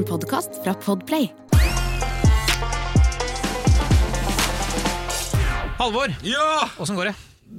En 0.00 0.06
podkast 0.08 0.54
fra 0.64 0.72
Podplay. 0.80 1.26
Halvor, 5.76 6.14
Ja! 6.24 6.68
åssen 6.80 6.96
går 6.96 7.10
det? 7.10 7.14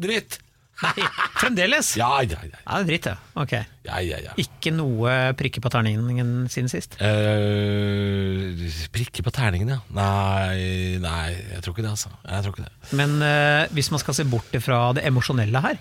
Dritt! 0.08 0.40
Nei, 0.82 1.04
fremdeles? 1.38 1.92
Ja, 2.00 2.08
ja, 2.26 2.40
ja. 2.42 2.58
Ja, 2.66 2.80
det 2.80 2.82
er 2.82 2.88
dritt, 2.90 3.06
ja. 3.12 3.14
Ok. 3.38 3.52
ja, 3.86 4.00
ja, 4.02 4.18
ja. 4.26 4.34
Ikke 4.42 4.72
noe 4.74 5.12
prikker 5.38 5.62
på 5.62 5.70
terningen 5.70 6.48
siden 6.50 6.72
sist? 6.74 6.98
Eh, 6.98 8.58
prikke 8.90 9.22
på 9.22 9.34
terningen, 9.36 9.76
ja. 9.76 9.78
Nei, 9.94 10.98
nei, 11.04 11.36
jeg 11.52 11.62
tror 11.62 11.76
ikke 11.76 11.86
det, 11.86 11.94
altså. 11.94 12.10
Jeg 12.26 12.48
tror 12.48 12.56
ikke 12.58 12.66
det. 12.66 12.74
Men 12.98 13.14
eh, 13.28 13.68
hvis 13.78 13.92
man 13.94 14.02
skal 14.02 14.18
se 14.18 14.26
bort 14.26 14.58
fra 14.66 14.82
det 14.98 15.06
emosjonelle 15.06 15.62
her, 15.68 15.78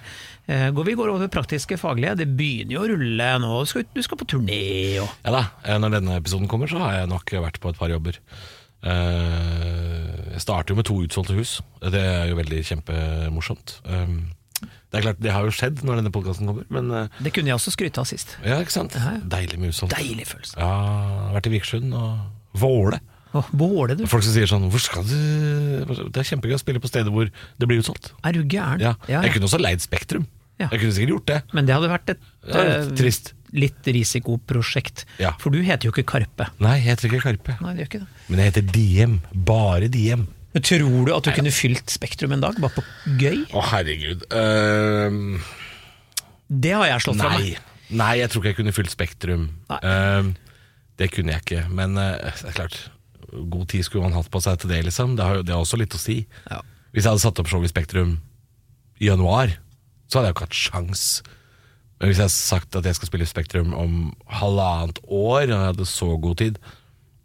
går 0.48 0.84
vi 0.88 0.94
går 0.98 1.12
over 1.12 1.28
praktiske 1.30 1.76
faglige. 1.78 2.16
Det 2.22 2.28
begynner 2.38 2.74
jo 2.74 2.80
å 2.84 2.88
rulle 2.90 3.28
nå. 3.42 3.50
Du 3.62 3.70
skal, 3.70 3.84
du 3.94 4.00
skal 4.02 4.18
på 4.18 4.26
turné 4.32 4.62
og 5.02 5.08
Ja 5.26 5.34
da, 5.36 5.42
eh, 5.64 5.78
når 5.78 5.98
denne 5.98 6.16
episoden 6.18 6.48
kommer, 6.50 6.66
så 6.70 6.80
har 6.82 7.00
jeg 7.00 7.10
nok 7.12 7.30
vært 7.44 7.60
på 7.62 7.70
et 7.70 7.78
par 7.78 7.92
jobber. 7.92 8.18
Eh, 8.82 10.34
jeg 10.34 10.42
starter 10.42 10.72
jo 10.72 10.78
med 10.80 10.88
to 10.88 10.98
utsolgte 11.04 11.36
hus. 11.36 11.58
Det 11.84 12.00
er 12.00 12.30
jo 12.32 12.38
veldig 12.40 12.60
kjempemorsomt. 12.72 13.76
Det 14.90 14.98
er 14.98 15.04
klart, 15.06 15.20
det 15.22 15.30
har 15.32 15.46
jo 15.46 15.54
skjedd 15.54 15.84
når 15.86 16.00
denne 16.00 16.10
podkasten 16.12 16.48
kommer, 16.50 16.66
men 16.68 16.90
eh, 16.90 17.20
Det 17.22 17.30
kunne 17.36 17.52
jeg 17.52 17.56
også 17.60 17.72
skryte 17.76 18.02
av 18.02 18.08
sist. 18.10 18.34
ja, 18.44 18.58
ikke 18.60 18.74
sant? 18.74 18.96
Deilig 19.30 19.60
med 19.60 19.70
utsolgt. 19.70 19.94
Deilig 19.94 20.26
følelse. 20.32 20.58
Ja, 20.58 21.30
vært 21.36 21.46
i 21.46 21.52
Vikersund 21.54 21.94
og 21.94 22.60
Våle. 22.60 22.98
Å, 23.32 23.44
Båle, 23.54 23.94
du. 23.94 24.04
Folk 24.10 24.24
som 24.26 24.32
sier 24.34 24.48
sånn 24.50 24.64
Hvor 24.72 24.80
skal 24.82 25.04
du 25.06 25.14
Det 26.10 26.18
er 26.18 26.26
kjempegøy 26.32 26.56
å 26.56 26.58
spille 26.58 26.80
på 26.82 26.88
steder 26.90 27.12
hvor 27.14 27.28
det 27.30 27.68
blir 27.70 27.78
utsolgt. 27.78 28.10
Er 28.26 28.32
du 28.34 28.40
gæren? 28.42 28.80
Ja. 28.82 28.96
Ja, 29.06 29.20
Jeg 29.22 29.36
kunne 29.36 29.46
også 29.46 29.60
leid 29.62 29.80
Spektrum. 29.84 30.24
Ja. 30.58 30.66
Jeg 30.72 30.80
kunne 30.82 30.92
sikkert 30.96 31.12
gjort 31.14 31.28
det. 31.30 31.36
Men 31.56 31.68
det 31.68 31.76
hadde 31.76 31.88
vært 31.92 32.10
et 32.16 32.18
Ja, 32.50 32.60
eh, 32.60 32.88
trist. 32.98 33.32
litt 33.54 33.86
risikoprosjekt. 33.86 35.04
Ja. 35.22 35.30
For 35.40 35.50
du 35.54 35.62
heter 35.62 35.88
jo 35.88 35.92
ikke 35.94 36.04
Karpe. 36.10 36.50
Nei, 36.60 36.74
jeg 36.82 36.90
heter 36.90 37.08
ikke 37.08 37.22
Karpe. 37.24 37.56
Nei, 37.62 37.72
det 37.78 37.84
gjør 37.86 37.88
ikke 37.92 38.02
det. 38.02 38.26
Men 38.28 38.38
jeg 38.42 38.50
heter 38.52 38.66
Diem. 38.74 39.14
Bare 39.32 39.88
Diem. 39.88 40.26
Men 40.52 40.62
tror 40.66 41.06
du 41.06 41.14
at 41.14 41.22
du 41.24 41.30
kunne 41.30 41.52
fylt 41.54 41.86
Spektrum 41.94 42.32
en 42.34 42.42
dag, 42.42 42.58
bare 42.60 42.74
på 42.74 42.82
gøy? 43.22 43.44
Å, 43.54 43.62
herregud. 43.70 44.26
Ehm, 44.34 45.40
Det 46.50 46.72
har 46.74 46.86
jeg 46.90 47.04
slått 47.06 47.20
fra 47.22 47.30
nei. 47.38 47.42
meg. 47.54 47.58
nei, 47.90 48.12
jeg 48.18 48.30
tror 48.30 48.42
ikke 48.42 48.50
jeg 48.50 48.56
kunne 48.58 48.74
fylt 48.74 48.90
Spektrum. 48.90 49.48
Nei. 49.70 49.78
Ehm, 49.86 50.32
det 50.98 51.10
kunne 51.14 51.32
jeg 51.38 51.44
ikke. 51.46 51.62
Men 51.70 51.96
eh, 51.96 52.18
det 52.42 52.50
er 52.50 52.56
klart, 52.58 52.80
god 53.30 53.68
tid 53.70 53.84
skulle 53.86 54.04
man 54.08 54.16
hatt 54.16 54.30
på 54.32 54.40
seg 54.42 54.58
til 54.62 54.70
det, 54.72 54.82
liksom. 54.88 55.16
Det 55.16 55.24
har, 55.24 55.34
jo- 55.40 55.42
det 55.46 55.54
har 55.54 55.60
også 55.62 55.78
litt 55.80 55.94
å 55.94 56.00
si. 56.00 56.26
Ja. 56.50 56.60
Hvis 56.92 57.04
jeg 57.04 57.10
hadde 57.12 57.22
satt 57.22 57.38
opp 57.38 57.46
show 57.50 57.62
i 57.62 57.70
Spektrum 57.70 58.16
i 59.00 59.06
januar, 59.06 59.52
så 60.10 60.18
hadde 60.18 60.30
jeg 60.30 60.34
jo 60.34 60.38
ikke 60.38 60.48
hatt 60.48 60.58
sjans. 60.58 61.04
Men 62.00 62.08
hvis 62.10 62.18
jeg 62.18 62.26
hadde 62.26 62.34
sagt 62.34 62.76
at 62.80 62.84
jeg 62.88 62.96
skal 62.98 63.08
spille 63.10 63.26
i 63.28 63.30
Spektrum 63.30 63.74
om 63.76 63.94
halvannet 64.40 64.98
år, 65.06 65.44
og 65.44 65.54
jeg 65.54 65.66
hadde 65.70 65.86
så 65.86 66.08
god 66.20 66.36
tid, 66.40 66.58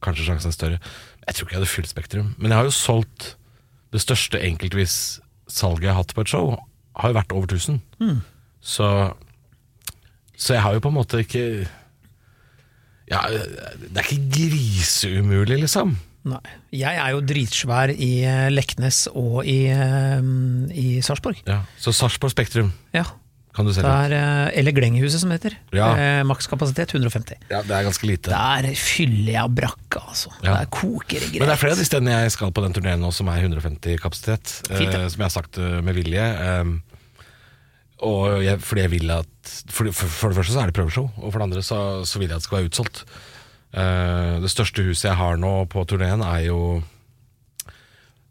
kanskje 0.06 0.28
sjansen 0.28 0.52
er 0.52 0.58
større. 0.60 0.80
Jeg 1.26 1.34
tror 1.36 1.48
ikke 1.48 1.56
jeg 1.56 1.62
hadde 1.64 1.72
fylt 1.74 1.90
Spektrum. 1.90 2.34
Men 2.38 2.52
jeg 2.52 2.58
har 2.60 2.68
jo 2.70 2.76
solgt 2.76 3.32
det 3.96 4.02
største 4.04 4.42
enkeltvis 4.44 4.98
salget 5.48 5.88
jeg 5.88 5.94
har 5.96 6.02
hatt 6.04 6.14
på 6.14 6.22
et 6.26 6.30
show, 6.30 6.52
har 7.00 7.10
jo 7.12 7.18
vært 7.18 7.34
over 7.34 7.48
1000. 7.50 7.80
Så, 8.62 8.88
så 10.38 10.54
jeg 10.58 10.62
har 10.66 10.74
jo 10.76 10.84
på 10.84 10.92
en 10.92 10.98
måte 11.00 11.22
ikke 11.24 11.46
Ja, 13.12 13.22
det 13.30 13.96
er 13.96 14.08
ikke 14.08 14.32
griseumulig, 14.34 15.60
liksom. 15.62 15.96
Nei. 16.26 16.40
Jeg 16.74 16.98
er 16.98 17.12
jo 17.14 17.20
dritsvær 17.22 17.92
i 17.94 18.10
eh, 18.26 18.48
Leknes 18.50 19.04
og 19.14 19.44
i, 19.46 19.68
eh, 19.70 20.26
i 20.74 20.88
Sarpsborg. 21.06 21.44
Ja. 21.46 21.60
Så 21.78 21.94
Sarpsborg 21.94 22.34
Spektrum 22.34 22.72
Ja. 22.96 23.04
kan 23.54 23.66
du 23.66 23.70
Det 23.72 23.76
selge. 23.84 23.92
er 24.10 24.16
eh, 24.50 24.58
Eller 24.60 24.72
Glengehuset, 24.74 25.20
som 25.22 25.30
det 25.30 25.38
heter. 25.44 25.58
Ja. 25.72 25.92
Eh, 25.96 26.24
Makskapasitet 26.26 26.96
150. 26.98 27.38
Ja, 27.52 27.62
det 27.62 27.72
er 27.78 27.84
ganske 27.86 28.08
lite. 28.10 28.34
Der 28.34 28.74
fyller 28.74 29.32
jeg 29.38 29.54
brakka, 29.56 30.02
altså. 30.10 30.34
Ja. 30.42 30.56
Der 30.58 30.66
koker 30.66 31.20
det 31.20 31.30
greit. 31.30 31.40
Men 31.40 31.48
det 31.50 31.54
er 31.60 31.62
flere 31.62 31.78
av 31.78 31.78
de 31.78 31.86
stedene 31.86 32.18
jeg 32.26 32.32
skal 32.34 32.52
på 32.52 32.64
den 32.66 32.74
turneen 32.74 33.00
nå 33.06 33.14
som 33.14 33.30
er 33.30 33.46
150 33.46 34.02
kapasitet. 34.02 34.62
Fint, 34.74 34.96
eh, 34.98 35.08
som 35.14 35.22
jeg 35.22 35.30
har 35.30 35.36
sagt 35.38 35.58
med 35.62 35.94
vilje. 35.94 36.26
eh, 36.26 36.64
og 38.06 38.44
jeg, 38.46 38.62
fordi 38.64 38.84
jeg 38.86 38.94
vil 38.94 39.14
at 39.16 39.54
for, 39.70 39.90
for, 39.92 40.10
for 40.10 40.32
det 40.32 40.40
første 40.40 40.56
så 40.56 40.62
er 40.62 40.72
det 40.72 40.78
prøveshow, 40.78 41.10
og 41.18 41.32
for 41.32 41.42
det 41.42 41.48
andre 41.48 41.64
så, 41.66 41.80
så 42.08 42.22
vil 42.22 42.30
jeg 42.30 42.38
at 42.38 42.44
det 42.44 42.48
skal 42.48 42.60
være 42.60 42.70
utsolgt. 42.72 43.06
Uh, 43.76 44.42
det 44.44 44.52
største 44.54 44.86
huset 44.88 45.10
jeg 45.10 45.20
har 45.20 45.40
nå 45.42 45.54
på 45.72 45.84
turneen, 45.90 46.24
er 46.24 46.46
jo 46.48 46.60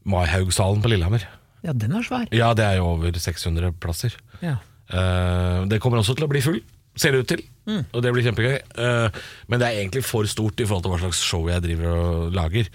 Maihaugsalen 0.08 0.84
på 0.84 0.92
Lillehammer. 0.92 1.24
Ja, 1.64 1.72
den 1.72 1.96
er 1.96 2.04
svær. 2.04 2.28
Ja, 2.34 2.52
det 2.56 2.64
er 2.64 2.78
jo 2.80 2.90
over 2.92 3.18
600 3.18 3.72
plasser. 3.80 4.16
Ja. 4.44 4.58
Uh, 4.92 5.64
det 5.68 5.80
kommer 5.80 6.00
også 6.00 6.16
til 6.16 6.26
å 6.26 6.30
bli 6.32 6.44
full, 6.44 6.60
ser 6.96 7.14
det 7.14 7.24
ut 7.24 7.32
til. 7.32 7.44
Mm. 7.64 7.82
Og 7.88 8.04
det 8.04 8.12
blir 8.12 8.26
kjempegøy. 8.26 8.58
Uh, 8.76 9.24
men 9.48 9.60
det 9.60 9.68
er 9.68 9.80
egentlig 9.80 10.04
for 10.04 10.28
stort 10.28 10.60
i 10.60 10.68
forhold 10.68 10.84
til 10.84 10.94
hva 10.94 11.00
slags 11.06 11.24
show 11.24 11.48
jeg 11.48 11.64
driver 11.64 11.96
og 11.96 12.36
lager. 12.36 12.68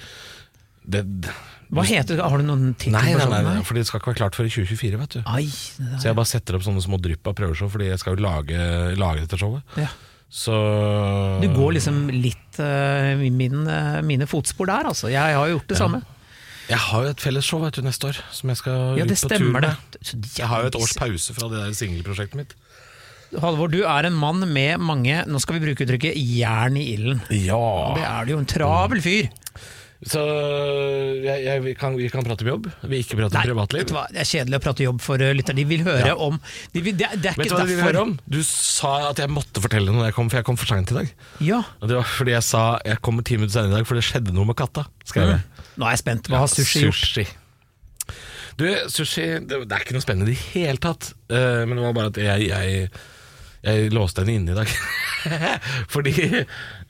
Det, 0.89 1.05
Hva 1.69 1.84
heter 1.85 2.18
det? 2.18 2.25
Har 2.25 2.41
du 2.41 2.46
noen 2.47 2.72
tittel 2.74 2.96
nei, 2.97 3.13
nei, 3.13 3.25
nei, 3.30 3.41
nei, 3.46 3.57
for 3.68 3.78
det 3.78 3.84
skal 3.85 4.02
ikke 4.02 4.09
være 4.13 4.19
klart 4.24 4.38
før 4.40 4.47
i 4.50 4.53
2024, 4.53 5.00
vet 5.03 5.18
du. 5.18 5.19
Ai, 5.30 5.46
Så 5.46 6.07
jeg 6.09 6.18
bare 6.18 6.30
setter 6.30 6.57
opp 6.57 6.63
sånne 6.66 6.81
små 6.81 6.97
drypp 7.02 7.30
av 7.30 7.35
prøveshow, 7.38 7.69
fordi 7.69 7.91
jeg 7.91 8.02
skal 8.02 8.16
jo 8.18 8.24
lage, 8.25 8.62
lage 8.97 9.25
dette 9.25 9.38
showet. 9.38 9.75
Ja. 9.78 9.91
Så 10.30 10.53
Du 11.41 11.47
går 11.53 11.75
liksom 11.78 12.07
litt 12.13 12.57
uh, 12.62 13.18
min, 13.34 13.62
uh, 13.66 14.00
mine 14.06 14.28
fotspor 14.30 14.69
der, 14.69 14.90
altså. 14.91 15.09
Jeg 15.13 15.38
har 15.38 15.46
jo 15.50 15.57
gjort 15.57 15.69
det 15.69 15.78
samme. 15.78 16.02
Jeg 16.69 16.78
har 16.85 17.06
jo 17.06 17.13
et 17.16 17.22
fellesshow 17.22 17.62
vet 17.63 17.78
du, 17.80 17.81
neste 17.86 18.12
år, 18.12 18.18
som 18.34 18.50
jeg 18.53 18.59
skal 18.62 18.97
Ja, 19.00 19.06
ut 19.06 19.13
på 19.13 19.30
tur 19.34 19.47
med. 19.53 19.66
det. 19.66 20.18
Jeg 20.38 20.50
har 20.51 20.62
jo 20.66 20.69
et 20.69 20.78
års 20.78 20.94
pause 20.97 21.34
fra 21.34 21.50
det 21.50 21.63
der 21.63 21.78
singelprosjektet 21.78 22.38
mitt. 22.38 22.53
Halvor, 23.41 23.69
du 23.69 23.84
er 23.86 24.07
en 24.07 24.16
mann 24.18 24.41
med 24.53 24.81
mange, 24.81 25.19
nå 25.30 25.41
skal 25.41 25.57
vi 25.57 25.68
bruke 25.68 25.86
uttrykket, 25.86 26.18
jern 26.18 26.78
i 26.81 26.88
ilden. 26.96 27.22
Ja 27.30 27.94
Det 27.97 28.06
er 28.06 28.25
du 28.25 28.31
jo, 28.34 28.40
en 28.41 28.50
travel 28.50 29.01
fyr. 29.06 29.30
Så 29.99 30.21
jeg, 31.25 31.41
jeg, 31.43 31.59
vi, 31.65 31.73
kan, 31.75 31.95
vi 31.99 32.05
kan 32.07 32.23
prate 32.23 32.45
om 32.45 32.49
jobb, 32.53 32.67
vi 32.87 33.01
ikke 33.03 33.17
prate 33.19 33.35
om 33.35 33.47
privatliv. 33.49 33.89
det 34.13 34.21
er 34.21 34.27
kjedelig 34.29 34.55
å 34.55 34.61
prate 34.63 34.85
jobb 34.85 35.01
for 35.03 35.19
uh, 35.19 35.33
lytter. 35.35 35.57
De 35.57 35.65
vil 35.67 35.83
høre 35.83 36.05
Ja. 36.07 36.13
om 36.15 36.37
de 36.71 36.83
vil, 36.85 36.95
det, 36.95 37.09
det 37.19 37.33
er 37.33 37.35
Vet 37.35 37.51
ikke 37.51 37.65
du 37.67 37.73
hva 37.81 37.91
de? 37.97 38.05
Du 38.31 38.39
sa 38.47 38.93
at 39.09 39.19
jeg 39.19 39.27
måtte 39.35 39.59
fortelle 39.59 39.91
noe, 39.91 40.05
jeg 40.07 40.15
kom, 40.15 40.31
for 40.31 40.39
jeg 40.39 40.47
kom 40.47 40.59
for 40.61 40.71
seint 40.71 40.93
i 40.95 40.99
dag. 41.01 41.11
Ja, 41.43 41.59
Og 41.83 41.91
det 41.91 41.99
var 41.99 42.07
fordi 42.07 42.31
jeg 42.38 42.47
sa 42.47 42.63
jeg 42.88 43.03
kommer 43.03 43.27
ti 43.27 43.35
minutter 43.35 43.57
senere 43.59 43.75
i 43.75 43.77
dag, 43.81 43.89
for 43.91 43.99
det 43.99 44.07
skjedde 44.07 44.35
noe 44.39 44.47
med 44.47 44.55
katta. 44.63 44.88
Skrev 45.03 45.33
jeg. 45.35 45.67
nå 45.75 45.89
er 45.89 45.97
jeg 45.97 46.03
spent. 46.05 46.31
Hva 46.31 46.45
har 46.45 46.51
sushi 46.55 46.85
gjort? 46.88 47.03
Sushi. 47.03 47.27
Du, 48.59 48.65
sushi 48.91 49.27
det, 49.43 49.61
det 49.67 49.75
er 49.75 49.83
ikke 49.83 49.95
noe 49.99 50.03
spennende 50.07 50.31
i 50.31 50.35
det 50.39 50.47
hele 50.55 50.79
tatt. 50.83 51.11
Uh, 51.27 51.67
men 51.67 51.75
det 51.75 51.83
var 51.89 51.97
bare 51.99 52.13
at 52.15 52.23
jeg, 52.23 52.47
jeg, 52.53 52.89
jeg 53.67 53.91
låste 53.95 54.23
henne 54.23 54.39
inne 54.39 54.55
i 54.55 54.61
dag. 54.63 54.71
Fordi 55.93 56.15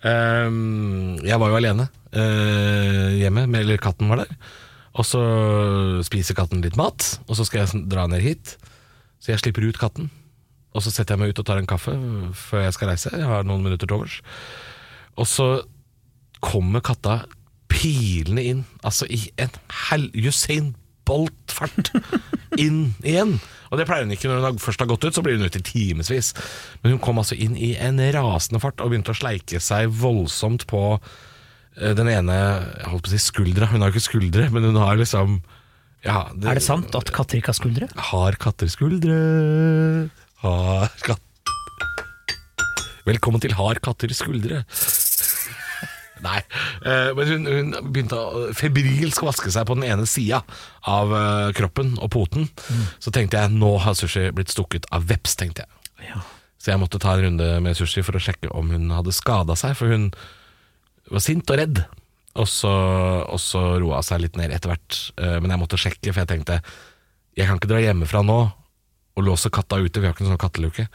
um, 0.05 1.17
jeg 1.25 1.41
var 1.41 1.49
jo 1.49 1.57
alene 1.57 1.89
eh, 2.13 3.19
hjemme, 3.19 3.45
med, 3.47 3.61
eller 3.63 3.81
katten 3.81 4.09
var 4.11 4.23
der. 4.23 4.33
Og 4.99 5.05
så 5.07 5.21
spiser 6.05 6.37
katten 6.37 6.63
litt 6.65 6.77
mat, 6.79 7.19
og 7.29 7.37
så 7.37 7.45
skal 7.47 7.63
jeg 7.63 7.85
dra 7.91 8.07
ned 8.09 8.23
hit. 8.25 8.55
Så 9.19 9.33
jeg 9.33 9.43
slipper 9.43 9.67
ut 9.67 9.79
katten. 9.79 10.09
Og 10.75 10.83
så 10.85 10.93
setter 10.93 11.15
jeg 11.15 11.21
meg 11.21 11.33
ut 11.33 11.41
og 11.41 11.47
tar 11.47 11.59
en 11.61 11.69
kaffe 11.69 11.95
før 12.37 12.65
jeg 12.65 12.75
skal 12.75 12.91
reise. 12.91 13.11
Jeg 13.13 13.27
har 13.27 13.47
noen 13.47 13.63
minutter 13.65 13.89
til 13.89 13.97
overs. 13.97 14.19
Og 15.19 15.27
så 15.27 15.47
kommer 16.45 16.83
katta 16.85 17.23
pilende 17.69 18.43
inn, 18.45 18.61
altså 18.85 19.05
i 19.11 19.19
en 19.41 19.51
hel 19.89 20.07
Usain 20.17 20.73
Bolt-fart 21.09 21.91
inn 22.63 22.93
igjen. 23.03 23.37
Og 23.69 23.77
det 23.77 23.85
pleier 23.89 24.05
hun 24.05 24.13
ikke 24.13 24.29
når 24.29 24.45
hun 24.45 24.61
først 24.61 24.81
har 24.81 24.89
gått 24.89 25.05
ut, 25.05 25.15
så 25.15 25.23
blir 25.25 25.37
hun 25.37 25.45
ute 25.45 25.61
i 25.61 25.65
timevis. 25.65 26.31
Men 26.81 26.95
hun 26.95 27.01
kom 27.03 27.21
altså 27.21 27.37
inn 27.37 27.57
i 27.57 27.73
en 27.81 28.01
rasende 28.15 28.61
fart 28.61 28.81
og 28.81 28.93
begynte 28.93 29.13
å 29.13 29.19
sleike 29.19 29.61
seg 29.61 29.93
voldsomt 30.01 30.65
på 30.69 30.83
den 31.79 32.09
ene 32.11 32.35
jeg 32.35 32.89
holdt 32.91 33.05
på 33.05 33.11
å 33.11 33.13
si 33.13 33.21
skuldra. 33.23 33.69
Hun 33.71 33.83
har 33.83 33.93
ikke 33.93 34.03
skuldre, 34.03 34.49
men 34.53 34.67
hun 34.67 34.79
har 34.81 34.99
liksom 34.99 35.39
ja, 36.05 36.29
Er 36.31 36.55
det 36.59 36.63
sant 36.63 36.95
at 36.95 37.11
katter 37.15 37.39
ikke 37.39 37.51
har 37.51 37.59
skuldre? 37.59 37.89
Har 38.11 38.37
katter 38.39 38.71
skuldre? 38.71 39.17
Har 40.43 40.93
katt... 41.03 41.23
Velkommen 43.07 43.41
til 43.43 43.55
Har 43.57 43.79
katter 43.83 44.11
skuldre. 44.15 44.63
Nei, 46.23 46.39
eh, 46.83 47.11
men 47.15 47.29
hun, 47.31 47.47
hun 47.47 47.91
begynte 47.93 48.17
å 48.19 48.47
febrilsk 48.55 49.23
vaske 49.23 49.51
seg 49.53 49.67
på 49.67 49.77
den 49.77 49.87
ene 49.87 50.07
sida 50.09 50.41
av 50.87 51.13
eh, 51.15 51.51
kroppen 51.55 51.95
og 51.99 52.11
poten. 52.15 52.49
Så 52.99 53.13
tenkte 53.15 53.39
jeg 53.39 53.55
nå 53.55 53.75
har 53.83 53.95
Sushi 53.95 54.27
blitt 54.35 54.51
stukket 54.51 54.87
av 54.95 55.07
veps, 55.09 55.37
tenkte 55.39 55.63
jeg. 55.63 56.11
Ja. 56.11 56.23
Så 56.59 56.73
jeg 56.73 56.81
måtte 56.81 56.99
ta 56.99 57.15
en 57.15 57.23
runde 57.23 57.47
med 57.63 57.79
Sushi 57.79 58.03
for 58.03 58.19
å 58.19 58.23
sjekke 58.23 58.51
om 58.55 58.71
hun 58.73 58.91
hadde 58.91 59.15
skada 59.15 59.55
seg, 59.59 59.77
for 59.79 59.91
hun 59.91 60.09
var 61.11 61.23
sint 61.25 61.49
og 61.51 61.59
redd. 61.61 61.81
Og 62.39 62.47
så, 62.47 62.69
og 63.25 63.39
så 63.41 63.61
roa 63.81 63.99
seg 64.05 64.21
litt 64.23 64.37
ned 64.39 64.53
etter 64.53 64.71
hvert. 64.71 64.99
Eh, 65.17 65.39
Men 65.41 65.51
jeg 65.55 65.61
måtte 65.63 65.79
sjekke, 65.81 66.13
for 66.13 66.21
jeg 66.23 66.31
tenkte 66.35 66.61
jeg 67.37 67.47
kan 67.47 67.59
ikke 67.59 67.69
dra 67.71 67.79
hjemmefra 67.79 68.19
nå 68.25 68.39
og 69.15 69.23
låse 69.23 69.49
katta 69.53 69.77
ute. 69.79 69.99
Vi 70.01 70.07
har 70.07 70.13
ikke 70.15 70.25
noen 70.25 70.33
sånn 70.35 70.41
katteluke. 70.41 70.87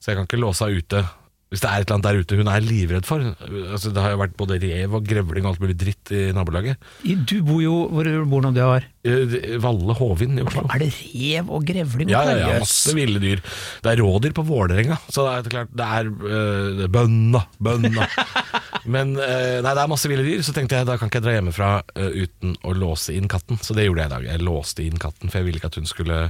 Så 0.00 0.10
jeg 0.10 0.18
kan 0.18 0.26
ikke 0.26 0.40
låse 0.40 0.66
henne 0.66 0.82
ute 0.82 1.02
hvis 1.52 1.60
det 1.60 1.68
er 1.68 1.82
et 1.82 1.84
eller 1.84 1.98
annet 1.98 2.06
der 2.06 2.20
ute 2.22 2.36
hun 2.38 2.48
er 2.48 2.64
livredd 2.64 3.04
for. 3.04 3.20
Altså, 3.44 3.90
det 3.92 4.00
har 4.00 4.14
jo 4.14 4.20
vært 4.22 4.36
både 4.40 4.56
rev 4.62 4.94
og 4.96 5.04
grevling 5.04 5.44
og 5.44 5.50
alt 5.50 5.60
mulig 5.60 5.74
dritt 5.82 6.12
i 6.16 6.22
nabolaget. 6.32 6.80
Du 7.28 7.34
bor 7.44 7.60
jo 7.60 7.74
Hvor 7.92 8.08
bor 8.30 8.40
du 8.40 8.46
nå 8.48 8.52
det 8.56 8.64
var? 8.64 8.86
Eh, 9.04 9.34
Valle 9.60 9.96
Hovin 9.98 10.40
i 10.40 10.46
Oslo. 10.46 10.64
Er 10.72 10.80
det 10.80 10.88
rev 10.96 11.50
og 11.52 11.66
grevling? 11.68 12.08
Ja, 12.14 12.22
ja, 12.24 12.38
ja, 12.40 12.62
masse 12.62 12.94
ville 12.96 13.20
dyr. 13.20 13.42
Det 13.84 13.92
er 13.92 14.00
rådyr 14.00 14.32
på 14.38 14.46
Vålerenga, 14.48 14.96
så 15.12 15.26
det 15.28 15.34
er 15.34 15.54
klart 15.58 15.76
Det 15.76 15.90
er 15.98 16.08
er 16.08 16.88
bønna, 16.94 17.44
bønna. 17.60 18.08
Men 18.94 19.12
eh, 19.20 19.60
nei, 19.60 19.74
det 19.76 19.82
er 19.84 19.92
masse 19.92 20.08
ville 20.08 20.24
dyr, 20.24 20.40
så 20.46 20.56
tenkte 20.56 20.80
jeg 20.80 20.88
da 20.88 20.96
kan 20.96 21.12
ikke 21.12 21.20
jeg 21.20 21.28
dra 21.28 21.36
hjemmefra 21.36 21.72
uten 22.16 22.56
å 22.64 22.72
låse 22.72 23.12
inn 23.12 23.28
katten. 23.28 23.60
Så 23.60 23.76
det 23.76 23.90
gjorde 23.90 24.06
jeg 24.06 24.10
i 24.10 24.14
dag. 24.16 24.28
Jeg 24.32 24.46
låste 24.48 24.86
inn 24.88 24.96
katten, 25.02 25.28
for 25.28 25.42
jeg 25.42 25.50
ville 25.50 25.60
ikke 25.60 25.74
at 25.74 25.80
hun 25.82 25.90
skulle 25.90 26.22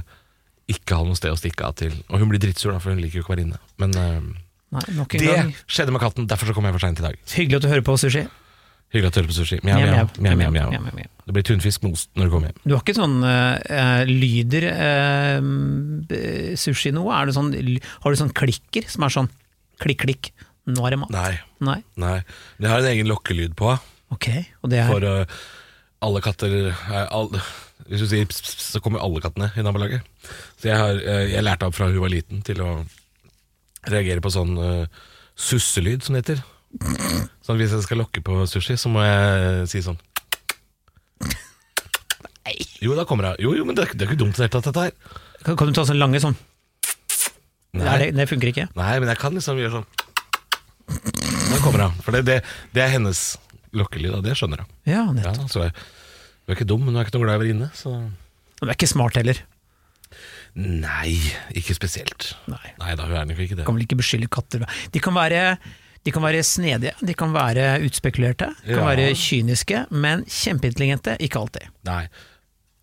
ikke 0.67 0.99
ha 0.99 1.07
noe 1.07 1.15
sted 1.15 1.31
å 1.31 1.39
stikke 1.39 1.71
av 1.71 1.79
til. 1.79 1.95
Og 2.09 2.19
hun 2.19 2.31
blir 2.31 2.43
drittsur, 2.43 2.73
da, 2.75 2.83
for 2.83 2.91
hun 2.91 2.99
liker 2.99 3.21
jo 3.21 3.23
ikke 3.23 3.31
å 3.31 3.37
være 3.37 3.47
inne. 3.47 3.61
Men 3.79 3.95
Nei, 4.73 4.85
nok 4.97 5.13
en 5.15 5.21
det 5.21 5.33
gang. 5.37 5.51
skjedde 5.69 5.93
med 5.93 6.01
katten, 6.03 6.29
derfor 6.29 6.49
så 6.49 6.55
kom 6.57 6.65
jeg 6.67 6.75
for 6.75 6.83
seint 6.87 7.01
i 7.01 7.05
dag. 7.05 7.19
Hyggelig 7.35 7.59
at 7.59 7.65
du 7.65 7.69
hører 7.71 7.85
på, 7.85 7.97
Sushi. 8.01 8.23
Hyggelig 8.93 9.09
at 9.09 9.15
du 9.15 9.19
hører 9.21 9.29
på 9.31 9.35
sushi. 9.39 9.57
Mjau, 9.65 9.77
mjau. 9.81 10.05
mjau, 10.21 10.35
mjau, 10.37 10.51
mjau. 10.53 10.69
mjau, 10.69 10.95
mjau. 10.99 11.09
Det 11.25 11.33
blir 11.33 11.45
tunfisk 11.47 11.81
med 11.81 11.95
ost 11.97 12.11
når 12.13 12.27
du 12.27 12.33
kommer 12.33 12.51
hjem. 12.51 12.59
Du 12.61 12.73
har 12.75 12.83
ikke 12.83 12.93
sånn 12.93 13.15
eh, 13.25 14.03
lyder 14.05 14.67
eh, 14.69 15.47
sushi 16.61 16.91
nå? 16.93 17.07
Er 17.09 17.29
det 17.29 17.33
sånn, 17.37 17.49
har 18.03 18.13
du 18.13 18.19
sånn 18.19 18.33
klikker 18.37 18.85
som 18.91 19.07
er 19.07 19.15
sånn 19.15 19.31
klikk, 19.81 20.03
klikk, 20.05 20.29
nå 20.69 20.85
er 20.85 20.93
det 20.93 21.01
mat? 21.01 21.15
Nei. 21.15 21.33
Nei? 21.65 21.79
Nei. 22.05 22.19
Det 22.61 22.69
har 22.69 22.83
en 22.83 22.91
egen 22.93 23.09
lokkelyd 23.09 23.57
på. 23.57 23.73
Ok, 24.13 24.29
og 24.61 24.69
det 24.69 24.83
er 24.83 24.91
For 24.93 25.09
eh, 25.09 25.41
alle 26.05 26.21
katter 26.21 26.53
er 26.69 27.07
all, 27.09 27.31
Hvis 27.89 28.03
du 28.03 28.11
sier 28.11 28.27
pss, 28.29 28.43
pss, 28.45 28.67
så 28.75 28.83
kommer 28.83 29.01
alle 29.01 29.23
kattene 29.25 29.49
i 29.57 29.65
nabolaget. 29.65 30.05
Så 30.61 30.69
jeg 30.69 30.77
har 30.77 31.01
eh, 31.01 31.31
jeg 31.33 31.41
lærte 31.49 31.65
opp 31.65 31.79
fra 31.79 31.89
hun 31.89 31.97
var 32.03 32.13
liten 32.13 32.45
til 32.45 32.61
å 32.61 32.75
reagere 33.91 34.23
på 34.23 34.31
sånn 34.33 34.53
uh, 34.59 34.85
susselyd, 35.35 36.03
som 36.05 36.15
det 36.15 36.23
heter. 36.23 36.43
Så 37.45 37.53
hvis 37.59 37.73
jeg 37.75 37.85
skal 37.85 37.99
lokke 38.01 38.23
på 38.25 38.39
sushi, 38.49 38.77
så 38.81 38.89
må 38.89 39.03
jeg 39.05 39.67
si 39.69 39.83
sånn 39.85 39.99
Jo, 42.83 42.95
da 42.97 43.05
kommer 43.07 43.29
jeg. 43.31 43.45
Jo, 43.45 43.53
jo, 43.55 43.65
men 43.67 43.77
det 43.77 43.85
er, 43.85 43.93
det 43.95 44.05
er 44.05 44.11
ikke 44.11 44.19
dumt 44.19 44.35
i 44.35 44.41
det 44.41 44.47
hele 44.47 44.53
tatt, 44.55 44.67
dette 44.67 44.81
her. 44.87 45.21
kan, 45.45 45.55
kan 45.59 45.69
du 45.69 45.75
ta 45.77 45.85
sånn 45.87 46.01
lange 46.01 46.19
sånn? 46.19 46.35
Nei. 47.73 47.85
Nei, 47.85 47.93
det, 48.01 48.07
det 48.17 48.25
funker 48.29 48.51
ikke? 48.51 48.65
Nei, 48.77 48.91
men 49.01 49.09
jeg 49.09 49.19
kan 49.21 49.33
liksom 49.37 49.57
gjøre 49.61 49.79
sånn 49.79 49.87
Da 51.49 51.61
kommer 51.63 51.87
hun. 51.87 51.95
For 52.05 52.13
det, 52.13 52.21
det, 52.27 52.35
det 52.75 52.83
er 52.83 52.91
hennes 52.97 53.21
lokkelyd, 53.73 54.19
og 54.19 54.25
det 54.25 54.35
skjønner 54.37 54.65
hun. 54.65 54.73
Ja, 54.89 55.05
Ja, 55.23 55.31
så 55.49 55.67
jeg, 55.67 55.73
hun 56.43 56.53
er 56.53 56.57
ikke 56.59 56.69
dum, 56.69 56.83
men 56.83 56.93
hun 56.93 57.01
er 57.01 57.07
ikke 57.07 57.17
noe 57.17 57.25
glad 57.25 57.37
i 57.37 57.39
å 57.39 57.43
være 57.45 57.55
inne. 57.55 57.69
Så 57.77 57.93
Du 58.59 58.67
er 58.67 58.75
ikke 58.75 58.91
smart 58.91 59.17
heller. 59.17 59.39
Nei, 60.55 61.15
ikke 61.57 61.73
spesielt. 61.73 62.33
Nei. 62.51 62.73
Nei 62.77 62.93
da, 62.99 63.07
er 63.09 63.25
nok 63.25 63.39
ikke 63.41 63.57
det. 63.57 63.65
kan 63.65 63.73
vel 63.77 63.87
ikke 63.87 63.97
beskylde 63.97 64.29
katter 64.29 64.65
De 64.93 65.01
kan 65.01 65.15
være, 65.17 65.57
de 66.05 66.11
kan 66.13 66.21
være 66.21 66.43
snedige, 66.45 66.93
de 67.01 67.15
kan 67.17 67.33
være 67.33 67.79
utspekulerte, 67.87 68.51
de 68.61 68.75
kan 68.75 68.83
Ja. 68.83 68.91
være 68.91 69.15
kyniske, 69.17 69.85
men 69.91 70.23
kjempeintelligente, 70.29 71.17
ikke 71.19 71.39
alltid. 71.41 71.69
Nei. 71.89 72.07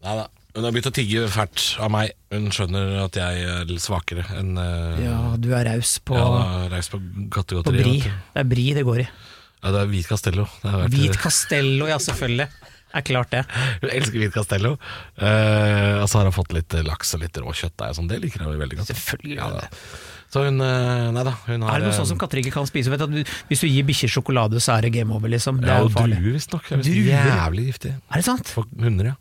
Nei 0.03 0.17
da. 0.19 0.27
Hun 0.51 0.65
har 0.67 0.73
begynt 0.75 0.89
å 0.91 0.95
tigge 0.97 1.29
fælt 1.31 1.65
av 1.79 1.93
meg. 1.95 2.11
Hun 2.35 2.49
skjønner 2.51 3.05
at 3.05 3.15
jeg 3.15 3.45
er 3.47 3.69
litt 3.69 3.85
svakere 3.85 4.25
enn 4.35 4.57
uh, 4.59 4.99
Ja, 4.99 5.19
du 5.39 5.53
er 5.55 5.69
raus 5.71 5.93
på, 6.03 6.17
ja, 6.19 6.67
Reist 6.73 6.91
på 6.91 6.99
på 6.99 7.29
kattegodteri. 7.37 7.85
bri. 7.85 7.93
vet 8.01 8.09
du. 8.09 8.25
Det 8.35 8.43
er 8.43 8.49
bri 8.51 8.65
det 8.75 8.85
går 8.89 9.03
i. 9.05 9.07
Ja, 9.61 9.71
det 9.77 9.81
er 9.85 9.91
hvit 9.93 10.09
Castello. 10.09 10.49
Det 10.63 10.73
har 10.73 10.83
vært, 10.83 10.97
Hvit 10.97 11.19
Castello, 11.21 11.87
ja 11.87 11.99
selvfølgelig. 12.03 12.49
Er 12.91 13.05
klart 13.07 13.31
det. 13.31 13.45
Hun 13.83 13.91
elsker 13.93 14.19
hvit 14.19 14.33
Castello. 14.35 14.73
Uh, 15.21 16.01
og 16.03 16.09
så 16.11 16.21
har 16.21 16.27
hun 16.27 16.35
fått 16.35 16.55
litt 16.57 16.75
laks 16.87 17.15
og 17.15 17.23
litt 17.23 17.37
rå 17.39 17.53
kjøttdeig 17.55 17.93
og 17.93 17.99
sånn. 18.01 18.09
Det 18.11 18.19
liker 18.23 18.43
hun 18.47 18.59
veldig 18.59 18.81
godt. 18.81 18.91
Selvfølgelig 18.91 19.37
Ja, 19.39 19.47
gjør 19.47 19.61
det. 19.63 19.83
Så 20.31 20.45
hun 20.47 20.63
eh, 20.63 21.09
Nei 21.11 21.25
da. 21.27 21.33
Hun 21.49 21.65
har 21.67 21.75
Er 21.75 21.83
det 21.83 21.89
noe 21.91 21.97
sånn 21.97 22.07
som 22.13 22.19
katter 22.21 22.39
ikke 22.39 22.53
kan 22.55 22.69
spise? 22.69 22.93
Vet 22.93 23.03
du, 23.11 23.17
hvis 23.49 23.65
du 23.65 23.67
gir 23.67 23.87
bikkjer 23.89 24.13
sjokolade, 24.15 24.61
så 24.63 24.77
er 24.77 24.87
det 24.87 24.93
game 24.95 25.11
over, 25.17 25.31
liksom. 25.33 25.59
Det 25.63 25.73
er 25.75 25.83
jo 25.83 25.91
farlig. 25.91 26.21
druer, 26.21 26.37
visstnok. 26.39 26.71
Jævlig 26.71 27.67
giftig. 27.73 27.97
Er 27.99 28.23
det 28.23 28.27
sant? 28.29 28.53
For 28.55 28.71
hunder, 28.79 29.11
ja. 29.11 29.17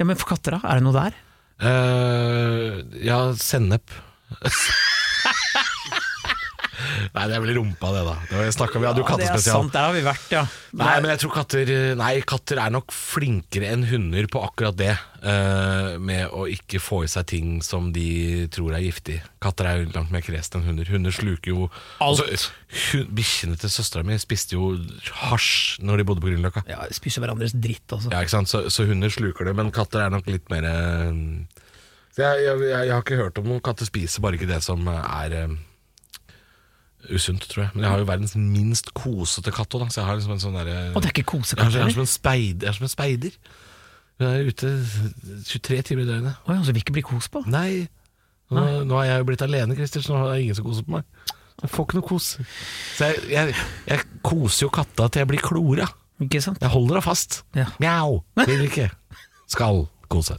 Ja, 0.00 0.08
Men 0.08 0.16
for 0.20 0.32
katter, 0.32 0.56
da? 0.56 0.64
Er 0.64 0.80
det 0.80 0.86
noe 0.86 0.96
der? 0.96 1.20
Uh, 1.64 2.80
ja, 3.04 3.20
sennep. 3.38 3.92
Nei, 7.14 7.24
det 7.30 7.36
er 7.36 7.42
vel 7.44 7.54
rumpa, 7.58 7.90
det, 7.94 8.02
da. 8.06 8.14
Det 8.30 8.44
snakket, 8.56 8.80
vi 8.82 8.88
hadde 8.88 9.02
jo 9.02 9.06
Ja, 9.08 9.16
det 9.20 9.28
er 9.30 9.42
sant, 9.44 9.72
der 9.74 9.88
har 9.88 9.94
vi 9.96 10.04
vært, 10.06 10.28
ja. 10.32 10.44
Nei, 10.74 10.94
men 11.02 11.12
jeg 11.12 11.22
tror 11.22 11.34
katter 11.36 11.72
Nei, 12.00 12.12
katter 12.26 12.60
er 12.64 12.72
nok 12.74 12.94
flinkere 12.94 13.70
enn 13.74 13.86
hunder 13.90 14.28
på 14.30 14.42
akkurat 14.46 14.78
det. 14.78 14.94
Uh, 15.24 15.96
med 16.04 16.28
å 16.36 16.42
ikke 16.52 16.76
få 16.84 16.98
i 17.06 17.08
seg 17.08 17.24
ting 17.30 17.52
som 17.64 17.86
de 17.94 18.44
tror 18.52 18.74
er 18.76 18.84
giftig. 18.84 19.22
Katter 19.40 19.70
er 19.70 19.80
jo 19.80 19.88
langt 19.94 20.12
mer 20.12 20.24
kresne 20.24 20.60
enn 20.60 20.68
hunder. 20.68 20.90
Hunder 20.92 21.14
sluker 21.16 21.54
jo 21.54 21.68
Alt. 22.04 22.20
Altså, 22.26 22.52
Bikkjene 23.14 23.56
til 23.60 23.72
søstera 23.72 24.04
mi 24.04 24.18
spiste 24.20 24.58
jo 24.58 24.74
hasj 25.24 25.80
når 25.86 26.02
de 26.02 26.08
bodde 26.10 26.24
på 26.24 26.28
Grünerløkka. 26.28 26.66
ja 26.68 26.84
spiser 26.92 27.24
hverandres 27.24 27.56
dritt, 27.56 27.86
altså. 27.88 28.12
Ja, 28.12 28.20
ikke 28.20 28.34
sant? 28.36 28.52
Så, 28.52 28.66
så 28.74 28.84
hunder 28.88 29.12
sluker 29.12 29.48
det, 29.48 29.56
men 29.56 29.72
katter 29.74 30.04
er 30.04 30.12
nok 30.12 30.28
litt 30.28 30.50
mer 30.52 30.68
uh, 30.68 31.14
jeg, 32.14 32.44
jeg, 32.44 32.58
jeg, 32.62 32.86
jeg 32.86 32.94
har 32.94 33.02
ikke 33.02 33.18
hørt 33.18 33.38
om 33.40 33.48
noen 33.50 33.62
katter 33.64 33.88
spiser 33.88 34.22
bare 34.22 34.38
ikke 34.38 34.46
det 34.46 34.60
som 34.62 34.86
er 34.86 35.34
eh, 35.34 35.54
usunt, 37.12 37.44
tror 37.50 37.66
jeg. 37.66 37.74
Men 37.74 37.84
jeg 37.84 37.92
har 37.92 38.00
jo 38.02 38.08
verdens 38.08 38.34
minst 38.38 38.92
kosete 38.96 39.52
katt 39.54 39.76
òg, 39.76 39.90
så 39.92 40.00
jeg 40.00 40.08
har 40.08 40.18
liksom 40.18 40.34
en 40.36 40.42
sånn 40.42 40.56
derre 40.58 40.76
Og 40.94 41.02
det 41.02 41.10
er 41.10 41.14
ikke 41.14 41.38
jeg 41.40 41.58
er, 41.58 41.70
jeg 41.76 41.86
er 41.88 41.94
som 41.96 42.04
en 42.04 42.10
speider. 42.10 42.64
jeg 42.66 42.70
er 42.72 42.78
som 42.78 42.86
en 42.88 42.92
speider. 42.94 43.36
Hun 44.20 44.28
er 44.30 44.48
ute 44.48 44.70
23 45.50 45.82
timer 45.90 46.04
i 46.04 46.08
døgnet. 46.12 46.40
Ja, 46.48 46.58
så 46.62 46.72
vil 46.72 46.84
ikke 46.84 46.94
bli 46.96 47.04
kos 47.06 47.28
på? 47.32 47.42
Nei. 47.50 47.86
Nå, 48.54 48.64
nå 48.86 48.98
er 49.00 49.08
jeg 49.08 49.22
jo 49.22 49.26
blitt 49.32 49.42
alene, 49.42 49.74
Christer, 49.78 50.04
så 50.04 50.14
nå 50.14 50.22
er 50.28 50.36
det 50.36 50.44
ingen 50.44 50.58
som 50.58 50.66
koser 50.68 50.86
på 50.86 50.94
meg. 50.94 51.32
Jeg 51.64 51.70
får 51.72 51.86
ikke 51.86 51.98
noe 51.98 52.06
kos. 52.06 52.30
Så 52.98 53.08
jeg, 53.10 53.20
jeg, 53.32 53.54
jeg 53.88 54.06
koser 54.26 54.66
jo 54.66 54.72
katta 54.74 55.08
til 55.08 55.24
jeg 55.24 55.30
blir 55.32 55.44
klora. 55.44 55.88
Ikke 56.22 56.42
sant? 56.44 56.60
Jeg 56.62 56.70
holder 56.70 56.98
henne 56.98 57.06
fast. 57.06 57.40
Ja. 57.56 57.66
Mjau. 57.82 58.20
Vil 58.44 58.66
ikke. 58.68 58.90
Skal 59.50 59.86
kose. 60.12 60.36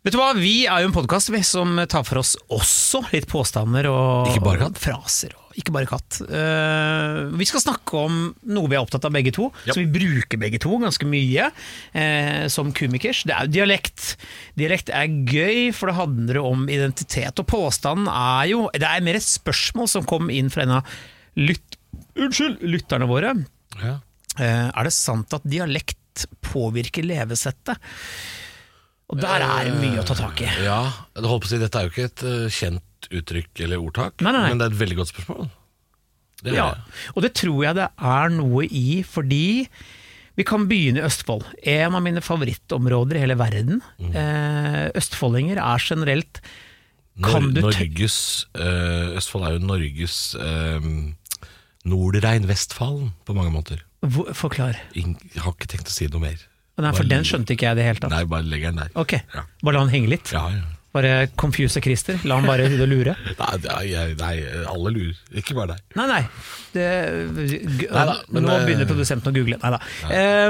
Vet 0.00 0.14
du 0.14 0.16
hva, 0.16 0.30
Vi 0.32 0.64
er 0.64 0.80
jo 0.80 0.88
en 0.88 0.94
podkast 0.96 1.28
som 1.44 1.76
tar 1.90 2.06
for 2.08 2.22
oss 2.22 2.32
også 2.48 3.02
litt 3.12 3.26
påstander 3.28 3.90
og 3.90 4.30
Ikke 4.30 4.46
bare 4.46 4.62
katt? 4.62 4.80
fraser. 4.80 5.34
Og 5.36 5.58
ikke 5.60 5.74
bare 5.74 5.90
katt. 5.90 6.22
Uh, 6.24 7.28
vi 7.36 7.44
skal 7.44 7.60
snakke 7.60 8.00
om 8.00 8.16
noe 8.48 8.70
vi 8.70 8.78
er 8.78 8.80
opptatt 8.80 9.04
av 9.04 9.12
begge 9.12 9.34
to, 9.36 9.50
yep. 9.66 9.74
som 9.74 9.82
vi 9.82 9.92
bruker 9.92 10.40
begge 10.40 10.60
to 10.62 10.78
ganske 10.80 11.04
mye 11.04 11.50
uh, 11.52 12.48
som 12.48 12.72
komikers. 12.72 13.26
Det 13.28 13.36
er 13.36 13.44
jo 13.44 13.54
dialekt. 13.58 14.14
Dialekt 14.56 14.94
er 14.94 15.12
gøy, 15.28 15.68
for 15.76 15.90
det 15.90 15.98
handler 16.00 16.40
om 16.46 16.64
identitet. 16.72 17.36
Og 17.36 17.50
påstanden 17.50 18.08
er 18.08 18.48
jo 18.54 18.70
Det 18.72 18.88
er 18.88 19.04
mer 19.04 19.20
et 19.20 19.28
spørsmål 19.28 19.90
som 19.98 20.08
kom 20.08 20.32
inn 20.32 20.48
fra 20.54 20.64
en 20.64 20.78
av 20.80 21.00
lyt, 21.36 21.76
unnskyld, 22.16 22.62
lytterne 22.64 23.10
våre. 23.10 23.36
Ja. 23.76 23.98
Uh, 24.40 24.68
er 24.70 24.88
det 24.88 24.96
sant 24.96 25.36
at 25.36 25.44
dialekt 25.44 26.24
påvirker 26.46 27.04
levesettet? 27.04 27.76
Og 29.10 29.18
der 29.18 29.42
er 29.42 29.64
det 29.66 29.74
mye 29.80 29.98
å 30.00 30.06
ta 30.06 30.14
tak 30.14 30.40
i. 30.44 30.48
ja, 30.62 30.80
jeg 31.16 31.24
holdt 31.26 31.42
på 31.42 31.48
å 31.48 31.50
si 31.50 31.58
Dette 31.58 31.78
er 31.80 31.88
jo 31.88 31.90
ikke 31.90 32.04
et 32.10 32.22
eh, 32.30 32.44
kjent 32.54 33.08
uttrykk 33.10 33.62
eller 33.64 33.80
ordtak, 33.82 34.20
Nei, 34.22 34.30
nei, 34.32 34.40
nei. 34.44 34.50
men 34.52 34.58
det 34.60 34.68
er 34.68 34.74
et 34.76 34.80
veldig 34.84 34.96
godt 35.00 35.10
spørsmål. 35.14 35.48
Det 36.44 36.52
er 36.52 36.56
Ja, 36.56 36.68
det. 36.74 36.98
og 37.16 37.22
det 37.26 37.32
tror 37.34 37.64
jeg 37.66 37.74
det 37.80 37.88
er 37.98 38.28
noe 38.32 38.62
i, 38.64 39.02
fordi 39.02 39.42
vi 40.38 40.44
kan 40.46 40.68
begynne 40.70 41.02
i 41.02 41.06
Østfold. 41.08 41.42
En 41.68 41.96
av 41.98 42.02
mine 42.06 42.22
favorittområder 42.24 43.18
i 43.18 43.24
hele 43.24 43.34
verden. 43.36 43.82
Mm. 43.98 44.12
Eh, 44.14 44.84
østfoldinger 44.96 45.58
er 45.60 45.82
generelt 45.84 46.40
Nor 47.20 47.40
du 47.50 47.58
te- 47.60 47.66
Norges 47.66 48.46
eh, 48.54 49.10
Østfold 49.18 49.44
er 49.48 49.56
jo 49.58 49.64
Norges 49.66 50.14
uh, 50.40 50.80
Nordrein-Vestfalen 51.84 53.10
på 53.26 53.34
mange 53.36 53.52
måter. 53.52 53.82
hvor- 54.00 54.32
Forklar. 54.34 54.78
Ing- 54.94 55.18
Jeg 55.34 55.42
har 55.42 55.52
ikke 55.52 55.66
tenkt 55.68 55.88
å 55.88 55.90
si 55.92 56.06
noe 56.06 56.20
mer. 56.20 56.38
Nei, 56.80 56.92
for 56.92 57.04
Bare- 57.04 57.08
den 57.08 57.24
skjønte 57.24 57.50
ikke 57.56 57.66
jeg 57.68 57.72
i 57.72 57.80
det 57.80 57.84
hele 57.84 58.00
tatt. 58.00 58.10
Nei, 58.10 58.24
bare 58.24 58.42
legger 58.42 58.70
den 58.72 58.76
der. 58.84 58.88
Ok, 58.96 59.12
Ja. 59.34 59.42
bare 59.62 59.74
la 59.74 59.80
den 59.84 59.92
henge 59.94 60.08
litt. 60.08 60.32
Ja, 60.32 60.48
ja. 60.48 60.62
Bare 60.90 61.28
confuse 61.38 61.80
Christer. 61.82 62.18
La 62.26 62.40
han 62.40 62.48
bare 62.48 62.66
ut 62.66 62.80
og 62.80 62.90
lure. 62.90 63.14
Nei, 63.40 63.84
nei, 63.92 64.06
nei, 64.18 64.34
alle 64.66 64.92
lurer. 64.94 65.20
Ikke 65.38 65.54
bare 65.54 65.76
deg. 65.76 65.84
Nei, 65.98 66.06
nei. 66.10 66.20
Det, 66.70 66.86
Neida, 67.90 68.16
men, 68.30 68.44
nå 68.46 68.52
eh, 68.56 68.64
begynner 68.66 68.88
produsenten 68.90 69.30
å 69.30 69.34
google. 69.34 69.58
Neida. 69.62 69.78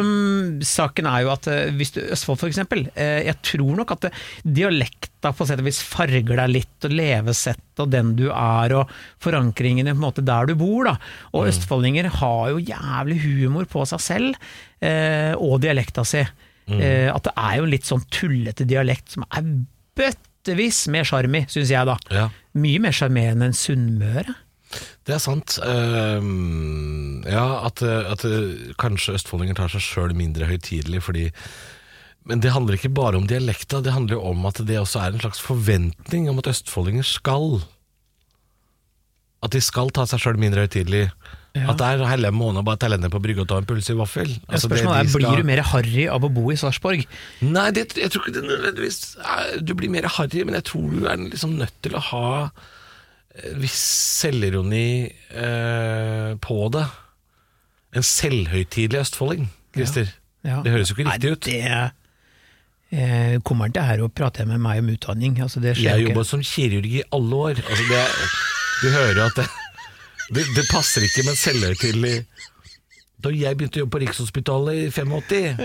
Um, 0.00 0.58
saken 0.64 1.08
er 1.10 1.24
jo 1.26 1.32
at 1.34 1.48
eh, 1.52 1.72
hvis 1.76 1.94
du 1.96 2.00
Østfold 2.02 2.40
for 2.40 2.48
eksempel, 2.48 2.86
eh, 2.94 3.22
jeg 3.28 3.36
tror 3.52 3.80
nok 3.82 3.94
at 3.96 4.08
det, 4.08 4.12
dialekta 4.60 5.34
på 5.36 5.48
sett 5.48 5.60
og 5.60 5.68
vis 5.68 5.80
farger 5.84 6.40
deg 6.42 6.54
litt, 6.56 6.76
og 6.88 6.96
levesettet 6.96 7.84
og 7.84 7.92
den 7.92 8.14
du 8.16 8.26
er, 8.32 8.76
og 8.80 8.92
forankringen 9.24 9.92
på 9.92 9.96
en 9.96 10.04
måte 10.08 10.24
der 10.24 10.48
du 10.48 10.56
bor. 10.60 10.88
da. 10.88 10.96
Og 11.34 11.50
østfoldinger 11.52 12.08
har 12.20 12.52
jo 12.54 12.62
jævlig 12.64 13.20
humor 13.26 13.68
på 13.68 13.84
seg 13.92 14.06
selv, 14.08 14.52
uh, 14.80 15.34
og 15.36 15.60
dialekta 15.64 16.06
si. 16.08 16.24
Eh, 16.78 17.08
at 17.10 17.26
det 17.26 17.34
er 17.34 17.58
jo 17.58 17.66
en 17.66 17.72
litt 17.72 17.88
sånn 17.88 18.02
tullete 18.14 18.66
dialekt 18.68 19.16
som 19.16 19.26
er 19.26 19.46
bøttevis 20.50 20.88
mer 20.90 21.06
sjarm 21.06 21.34
i, 21.38 21.44
syns 21.50 21.70
jeg 21.70 21.86
da. 21.86 21.96
Ja, 22.10 22.28
Mye 22.58 22.80
mer 22.82 22.94
sjarmerende 22.94 23.46
enn 23.46 23.54
Sunnmøre. 23.54 24.34
det 25.06 25.14
er 25.14 25.22
sant. 25.22 25.58
Uh, 25.62 27.22
ja, 27.26 27.66
at, 27.66 27.82
at 27.82 28.24
kanskje 28.78 29.14
østfoldinger 29.18 29.54
tar 29.54 29.70
seg 29.70 29.82
sjøl 29.82 30.14
mindre 30.14 30.46
høytidelig 30.46 31.02
fordi 31.02 31.30
Men 32.26 32.40
det 32.40 32.52
handler 32.52 32.76
ikke 32.76 32.92
bare 32.92 33.16
om 33.16 33.26
dialekta, 33.26 33.80
det 33.80 33.94
handler 33.94 34.18
jo 34.18 34.24
om 34.30 34.44
at 34.46 34.60
det 34.66 34.76
også 34.78 35.00
er 35.00 35.14
en 35.14 35.22
slags 35.22 35.40
forventning 35.40 36.28
om 36.28 36.38
at 36.38 36.50
østfoldinger 36.50 37.06
skal. 37.06 37.62
At 39.42 39.54
de 39.54 39.60
skal 39.64 39.90
ta 39.90 40.04
seg 40.06 40.20
sjøl 40.20 40.38
mindre 40.38 40.66
høytidelig. 40.66 41.08
Ja. 41.56 41.64
At 41.72 41.80
det 41.80 41.86
er 41.86 42.04
hele 42.06 42.30
måneden 42.30 42.62
bare 42.64 42.78
talenter 42.78 43.10
på 43.10 43.18
brygga 43.24 43.42
og 43.42 43.48
ta 43.50 43.56
en 43.58 43.64
pølse 43.66 43.90
i 43.90 43.98
vaffel. 43.98 44.28
Altså, 44.46 44.68
det 44.70 44.78
Spørsmålet 44.78 44.98
er, 45.00 45.08
skal- 45.10 45.24
Blir 45.24 45.40
du 45.42 45.48
mer 45.48 45.62
harry 45.66 46.04
av 46.06 46.22
å 46.22 46.30
bo 46.30 46.44
i 46.52 46.56
Sarpsborg? 46.60 47.02
Nei, 47.42 47.70
det, 47.74 47.88
jeg 47.98 48.10
tror 48.14 48.22
ikke 48.28 48.34
det 48.36 48.44
nødvendigvis 48.46 48.98
Du 49.66 49.72
blir 49.74 49.90
mer 49.90 50.06
harry, 50.06 50.44
men 50.46 50.54
jeg 50.54 50.64
tror 50.70 50.90
du 50.94 51.06
er 51.10 51.16
liksom 51.16 51.56
nødt 51.58 51.74
til 51.82 51.96
å 51.98 52.02
ha 52.12 52.50
en 53.40 53.60
viss 53.62 53.78
selvironi 54.22 55.10
eh, 55.34 56.34
på 56.42 56.58
det. 56.74 56.84
En 57.98 58.02
selvhøytidelig 58.06 59.00
østfolding, 59.02 59.48
Christer. 59.74 60.10
Ja. 60.46 60.60
Det 60.62 60.70
høres 60.70 60.90
jo 60.90 60.94
ikke 60.98 61.08
riktig 61.10 61.32
ut. 61.34 61.46
Nei, 61.50 61.90
det 62.90 62.98
eh, 63.00 63.38
kommer 63.46 63.66
han 63.68 63.74
til 63.74 63.86
her 63.86 64.02
og 64.06 64.14
prater 64.14 64.46
med 64.46 64.62
meg 64.62 64.82
om 64.84 64.90
utdanning. 64.94 65.38
Altså, 65.42 65.58
Jeg 65.62 66.06
jobba 66.06 66.24
som 66.26 66.42
kirurg 66.46 66.86
i 66.86 67.02
alle 67.10 67.42
år. 67.50 67.58
Altså 67.66 67.88
det, 67.90 68.04
du 68.82 68.88
hører 68.94 69.24
at 69.26 69.36
det, 69.40 69.48
det, 70.34 70.44
det 70.56 70.64
passer 70.70 71.04
ikke 71.06 71.24
med 71.26 71.34
en 71.34 71.40
selvhøytidelig 71.40 72.14
Da 73.20 73.32
jeg 73.34 73.56
begynte 73.58 73.80
å 73.80 73.82
jobbe 73.84 73.94
på 73.96 74.00
Rikshospitalet 74.04 74.78
i 74.80 74.84
85, 74.94 75.58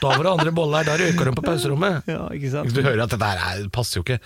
da 0.00 0.10
var 0.14 0.22
det 0.24 0.30
andre 0.32 0.52
boller, 0.56 0.86
da 0.86 0.94
røyka 1.00 1.26
de 1.28 1.32
på 1.36 1.42
pauserommet. 1.44 2.06
Ja, 2.08 2.22
ikke 2.32 2.52
sant? 2.54 2.72
Du 2.72 2.80
hører 2.80 3.02
at 3.04 3.12
dette 3.12 3.28
her 3.28 3.42
er, 3.50 3.66
passer 3.74 4.00
jo 4.00 4.04
ikke. 4.06 4.16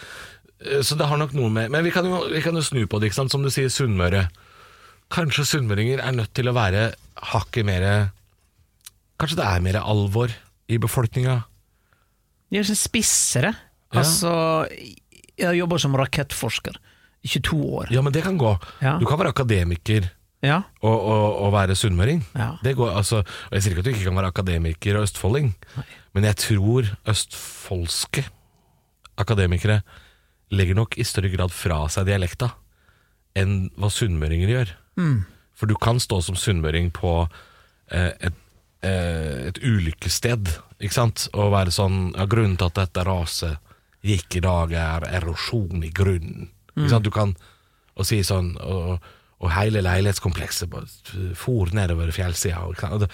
Eh, 0.63 0.83
Så 0.87 0.95
det 0.99 1.07
har 1.11 1.19
nok 1.19 1.35
noe 1.39 1.51
med 1.55 1.71
Men 1.75 1.83
vi 1.87 1.91
kan 1.95 2.07
jo, 2.07 2.21
vi 2.31 2.43
kan 2.45 2.55
jo 2.55 2.63
snu 2.63 2.85
på 2.87 3.01
det, 3.03 3.11
ikke 3.11 3.19
sant? 3.23 3.35
som 3.35 3.43
du 3.43 3.51
sier, 3.51 3.67
Sunnmøre. 3.75 4.29
Kanskje 5.11 5.47
sunnmøringer 5.49 6.03
er 6.05 6.15
nødt 6.15 6.31
til 6.37 6.51
å 6.51 6.55
være 6.55 6.93
hakket 7.33 7.67
mer 7.67 7.87
Kanskje 9.19 9.39
det 9.41 9.47
er 9.51 9.63
mer 9.65 9.81
alvor 9.83 10.31
i 10.71 10.77
befolkninga? 10.79 11.41
De 12.53 12.61
er 12.61 12.67
så 12.69 12.77
spissere. 12.79 13.51
Ja. 13.91 14.03
Altså, 14.05 14.31
jeg 15.41 15.59
jobber 15.59 15.81
som 15.83 15.97
rakettforsker 15.99 16.77
i 16.77 16.83
22 17.29 17.59
år. 17.81 17.91
Ja, 17.95 18.03
men 18.05 18.15
det 18.15 18.25
kan 18.27 18.39
gå. 18.41 18.55
Ja. 18.85 18.97
Du 19.01 19.07
kan 19.09 19.21
være 19.21 19.35
akademiker 19.35 20.09
Ja, 20.39 20.61
og, 20.87 20.95
og, 21.03 21.39
og 21.43 21.53
være 21.53 21.75
sunnmøring. 21.75 22.21
Ja. 22.39 22.53
Det 22.63 22.77
går, 22.79 22.93
altså, 22.95 23.25
og 23.27 23.55
jeg 23.57 23.65
sier 23.65 23.75
ikke 23.75 23.83
at 23.83 23.89
du 23.89 23.91
ikke 23.91 24.07
kan 24.07 24.19
være 24.21 24.31
akademiker 24.31 24.99
og 24.99 25.07
østfolding, 25.09 25.49
Nei. 25.75 25.87
men 26.15 26.27
jeg 26.29 26.39
tror 26.45 26.91
østfoldske 27.11 28.23
akademikere 29.19 29.81
legger 30.55 30.79
nok 30.79 30.95
i 30.95 31.07
større 31.07 31.33
grad 31.33 31.51
fra 31.53 31.81
seg 31.93 32.07
dialekta 32.09 32.53
enn 33.39 33.67
hva 33.79 33.91
sunnmøringer 33.93 34.53
gjør. 34.53 34.75
Mm. 34.99 35.19
For 35.59 35.71
du 35.71 35.75
kan 35.79 35.99
stå 36.03 36.21
som 36.25 36.39
sunnmøring 36.39 36.93
på 36.95 37.13
eh, 37.91 38.13
et, 38.29 38.39
eh, 38.87 39.49
et 39.51 39.59
ulykkessted, 39.59 40.53
ikke 40.79 40.95
sant, 40.95 41.27
og 41.35 41.53
være 41.55 41.75
sånn 41.75 42.13
ja, 42.15 42.29
'Grunnen 42.31 42.57
til 42.59 42.71
at 42.71 42.79
dette 42.79 43.05
raset 43.07 43.75
gikk 44.07 44.39
i 44.39 44.45
dag, 44.45 44.73
er 44.73 45.09
erosjon 45.19 45.83
i 45.83 45.91
grunnen'. 45.91 46.53
Ikke 46.79 46.95
sant? 46.97 47.05
Du 47.09 47.15
kan 47.15 47.35
og 47.99 48.07
si 48.07 48.21
sånn 48.23 48.53
og, 48.63 49.01
og 49.43 49.51
hele 49.57 49.83
leilighetskomplekset 49.83 50.71
for 51.39 51.75
nedover 51.75 52.13
fjellsida. 52.15 52.61
og? 52.69 52.79
Og 52.95 53.09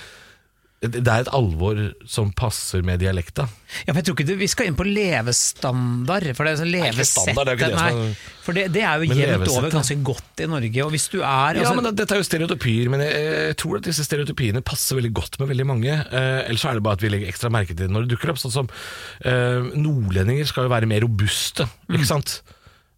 Det, 0.84 1.00
er 1.08 1.22
et 1.22 1.28
alvor 1.32 1.78
som 2.04 2.28
passer 2.36 2.82
med 2.84 3.00
dialekta. 3.00 3.46
Ja, 3.86 3.94
men 3.94 4.02
jeg 4.02 4.04
tror 4.10 4.16
ikke 4.18 4.26
det, 4.28 4.34
vi 4.36 4.48
skal 4.52 4.66
inn 4.68 4.76
på 4.76 4.84
levestandard. 4.84 6.26
For 6.36 6.44
det 6.44 6.50
er 6.52 6.58
sånn 6.60 6.72
levesett 6.74 7.30
det 7.30 7.32
er 7.32 7.48
jo 7.48 7.54
ikke 7.56 7.68
det 7.70 7.78
som 7.78 7.80
nei, 7.80 8.08
er- 8.10 8.18
For 8.44 8.52
det, 8.58 8.64
det 8.74 8.82
er 8.84 9.00
jo 9.00 9.16
jevnt 9.16 9.48
over 9.54 9.70
ganske 9.72 9.96
godt 10.04 10.42
i 10.44 10.48
Norge. 10.52 10.84
Og 10.84 10.90
hvis 10.92 11.08
du 11.08 11.22
er 11.22 11.56
Ja, 11.56 11.62
altså, 11.64 11.74
men 11.80 11.88
Dette 11.96 12.12
er 12.12 12.20
jo 12.20 12.26
stereotypier, 12.28 12.90
men 12.92 13.00
jeg, 13.00 13.22
jeg 13.48 13.56
tror 13.62 13.78
at 13.80 13.88
disse 13.88 14.04
stereotypiene 14.04 14.60
passer 14.60 15.00
veldig 15.00 15.12
godt 15.16 15.38
med 15.40 15.48
veldig 15.54 15.66
mange. 15.72 15.88
Eh, 16.04 16.42
ellers 16.50 16.66
er 16.68 16.76
det 16.76 16.84
bare 16.84 16.98
at 17.00 17.06
vi 17.06 17.08
legger 17.14 17.32
ekstra 17.32 17.48
merke 17.48 17.72
til 17.72 17.86
det 17.86 17.90
når 17.94 18.04
det 18.04 18.12
dukker 18.18 18.34
opp. 18.34 18.42
Sånn 18.44 18.52
som 18.52 18.68
eh, 19.24 19.72
Nordlendinger 19.72 20.44
skal 20.52 20.68
jo 20.68 20.74
være 20.74 20.90
mer 20.90 21.00
robuste, 21.08 21.64
ikke 21.88 22.10
sant? 22.12 22.42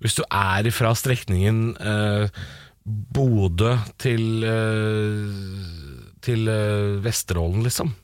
Hvis 0.03 0.17
du 0.19 0.23
er 0.29 0.69
fra 0.77 0.93
strekningen 0.97 1.77
eh, 1.81 2.41
Bodø 2.87 3.73
til, 3.99 4.45
eh, 4.47 6.11
til 6.23 6.51
eh, 6.53 6.99
Vesterålen, 7.05 7.65
liksom. 7.67 7.95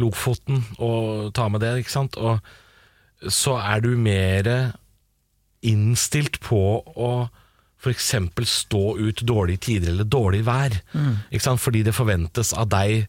Lofoten, 0.00 0.64
og 0.80 1.32
ta 1.36 1.48
med 1.52 1.62
det, 1.62 1.76
ikke 1.82 1.94
sant? 1.94 2.16
Og 2.16 2.40
så 3.32 3.58
er 3.60 3.84
du 3.84 3.92
mer 3.96 4.48
innstilt 5.62 6.40
på 6.42 6.60
å 6.82 7.12
f.eks. 7.82 8.08
stå 8.48 8.82
ut 8.98 9.22
dårlige 9.26 9.64
tider 9.68 9.92
eller 9.92 10.08
dårlig 10.08 10.42
vær. 10.46 10.74
Ikke 11.30 11.44
sant? 11.44 11.62
Fordi 11.62 11.82
det 11.86 11.94
forventes 11.94 12.52
av 12.54 12.70
deg 12.70 13.08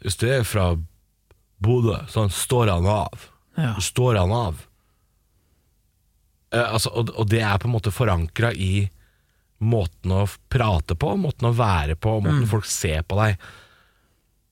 Hvis 0.00 0.16
du 0.16 0.24
er 0.30 0.46
fra 0.48 0.72
Bodø, 1.60 1.98
sånn 2.08 2.30
står 2.32 2.70
han 2.72 2.86
av. 2.88 3.26
Ja. 3.60 3.74
Står 3.84 4.16
han 4.16 4.32
av. 4.32 4.62
Eh, 6.54 6.66
altså, 6.74 6.92
og, 6.94 7.12
og 7.14 7.28
det 7.30 7.42
er 7.46 7.58
på 7.60 7.70
en 7.70 7.76
måte 7.76 7.94
forankra 7.94 8.52
i 8.54 8.88
måten 9.60 10.14
å 10.16 10.26
prate 10.50 10.96
på, 10.96 11.14
måten 11.20 11.50
å 11.50 11.56
være 11.56 11.96
på, 12.00 12.16
måten 12.24 12.46
folk 12.48 12.68
ser 12.68 13.04
på 13.06 13.18
deg. 13.20 13.50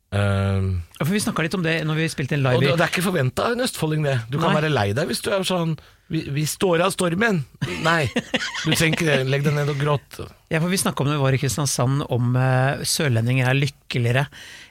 Uh, 0.08 0.80
For 0.96 1.12
Vi 1.12 1.20
snakka 1.20 1.44
litt 1.44 1.54
om 1.58 1.64
det 1.64 1.82
når 1.84 1.98
vi 1.98 2.04
spilte 2.08 2.32
en 2.38 2.40
og 2.40 2.46
live 2.46 2.62
det, 2.62 2.70
og 2.72 2.78
det 2.80 2.84
er 2.86 2.92
ikke 2.94 3.04
forventa 3.04 3.50
en 3.52 3.60
østfolding, 3.60 4.06
det. 4.06 4.14
Du 4.32 4.38
kan 4.38 4.54
Nei. 4.54 4.60
være 4.60 4.70
lei 4.72 4.86
deg 4.96 5.10
hvis 5.10 5.20
du 5.24 5.28
er 5.34 5.44
sånn 5.44 5.74
vi, 6.08 6.22
vi 6.32 6.46
står 6.48 6.80
av 6.86 6.94
stormen. 6.94 7.42
Nei, 7.84 8.06
du 8.08 8.72
trenger 8.72 8.94
ikke 8.94 9.08
det. 9.10 9.18
Legg 9.28 9.44
deg 9.44 9.52
ned 9.58 9.68
og 9.68 9.76
gråt. 9.76 10.22
Ja, 10.48 10.62
for 10.62 10.72
Vi 10.72 10.80
snakka 10.80 11.04
om 11.04 11.10
det 11.10 11.18
vi 11.18 11.24
var 11.26 11.36
i 11.36 11.40
Kristiansand, 11.42 12.06
om 12.08 12.32
uh, 12.32 12.80
sørlendinger 12.88 13.50
er 13.50 13.58
lykkeligere 13.58 14.24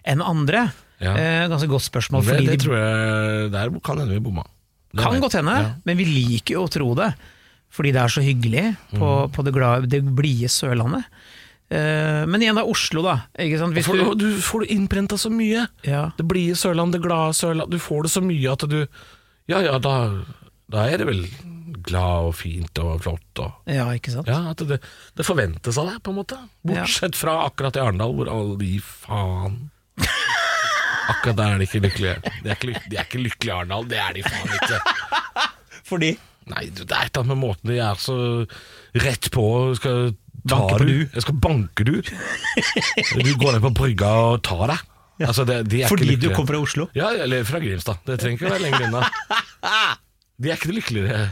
enn 0.09 0.25
andre. 0.25 0.71
Ja. 0.97 1.13
Uh, 1.13 1.43
ganske 1.53 1.69
godt 1.69 1.85
spørsmål. 1.85 2.25
Det, 2.25 2.39
det 2.41 2.55
de 2.57 2.63
tror 2.65 2.79
jeg 2.79 3.51
Der 3.53 3.75
kan 3.85 4.01
hende 4.01 4.17
vi 4.17 4.23
bomma. 4.25 4.47
Det 4.97 5.05
kan 5.05 5.21
godt 5.23 5.37
hende, 5.39 5.55
Ja. 5.61 5.73
men 5.85 5.97
vi 5.99 6.05
liker 6.09 6.57
jo 6.57 6.65
å 6.65 6.71
tro 6.73 6.91
det. 6.97 7.11
Fordi 7.69 7.91
det 7.93 8.01
er 8.01 8.07
så 8.13 8.21
hyggelig 8.23 8.65
på, 8.95 9.07
Mm. 9.27 9.31
på 9.35 9.43
det, 9.43 9.53
glade, 9.53 9.89
det 9.91 9.99
blide 10.15 10.47
Sørlandet. 10.49 11.05
Uh, 11.69 12.23
men 12.25 12.39
igjen 12.39 12.55
da, 12.55 12.63
Oslo, 12.63 13.01
da. 13.03 13.17
Ikke 13.37 13.57
sant? 13.59 13.75
Hvis 13.75 13.85
For, 13.89 13.97
du, 13.99 14.15
du 14.15 14.37
får 14.39 14.63
du 14.63 14.67
innprenta 14.71 15.17
så 15.19 15.27
mye. 15.29 15.65
ja. 15.83 16.11
Det 16.17 16.23
blide 16.25 16.55
Sørland, 16.55 16.93
det 16.95 17.01
glade 17.03 17.35
Sørland. 17.35 17.69
Du 17.69 17.77
får 17.77 18.03
det 18.07 18.11
så 18.13 18.21
mye 18.23 18.51
at 18.53 18.63
du 18.71 18.87
Ja 19.51 19.59
ja, 19.63 19.77
da, 19.79 20.23
da 20.71 20.85
er 20.87 20.97
det 20.97 21.07
vel 21.07 21.25
glad 21.87 22.29
og 22.31 22.35
fint 22.35 22.79
og 22.83 23.01
flott 23.03 23.39
og 23.43 23.51
ja, 23.67 23.85
ikke 23.95 24.11
sant? 24.15 24.27
Ja, 24.27 24.49
at 24.51 24.57
det, 24.67 24.79
det 25.15 25.25
forventes 25.27 25.77
av 25.79 25.87
deg, 25.91 26.01
på 26.03 26.11
en 26.11 26.17
måte. 26.21 26.37
Bortsett 26.67 27.15
fra 27.15 27.35
akkurat 27.45 27.75
i 27.75 27.83
Arendal, 27.83 28.15
hvor 28.15 28.31
alle 28.31 28.57
de 28.59 28.79
faen 28.83 29.69
Akkurat 31.13 31.37
der 31.39 31.53
er 31.53 31.57
de 31.61 31.67
ikke 31.67 31.81
lykkelige. 31.85 32.15
De 32.43 32.49
er 32.49 32.55
ikke, 32.57 32.69
lyk- 32.73 32.87
de 32.91 32.97
er 32.99 33.05
ikke 33.07 33.21
lykkelige 33.23 33.53
Arendal, 33.57 33.87
det 33.91 33.99
er 34.03 34.13
de 34.17 34.23
faen 34.27 34.55
ikke. 34.57 34.79
Fordi 35.87 36.13
Nei, 36.47 36.61
det 36.71 36.85
er 36.87 37.01
et 37.03 37.09
eller 37.11 37.25
annet 37.25 37.31
med 37.33 37.39
måten 37.41 37.67
de 37.73 37.77
er 37.83 37.97
så 37.99 38.13
rett 39.03 39.25
på 39.35 39.43
skal 39.75 40.13
ta 40.47 40.55
Banke 40.61 40.77
på 40.79 40.85
du. 40.87 40.93
Jeg 41.11 41.23
skal 41.25 41.35
banke 41.43 41.83
du. 41.83 41.97
Du 41.99 43.31
går 43.41 43.57
ned 43.57 43.63
på 43.65 43.71
brygga 43.75 44.11
og 44.29 44.37
tar 44.47 44.61
deg. 44.71 44.85
Altså, 45.27 45.43
det, 45.49 45.57
de 45.67 45.81
er 45.83 45.89
Fordi 45.91 46.05
ikke 46.05 46.13
du 46.13 46.27
lykkelige. 46.29 46.35
kom 46.37 46.47
fra 46.47 46.61
Oslo? 46.63 46.85
Ja, 46.95 47.09
eller 47.25 47.43
fra 47.43 47.59
Grimstad. 47.59 47.99
Det 48.07 48.15
trenger 48.21 48.37
ikke 48.39 48.47
å 48.47 48.53
være 48.53 48.63
lenger 48.63 48.85
unna. 48.87 49.01
De 50.39 50.51
er 50.51 50.55
ikke 50.59 50.69
det 50.71 50.77
lykkeligere. 50.77 51.25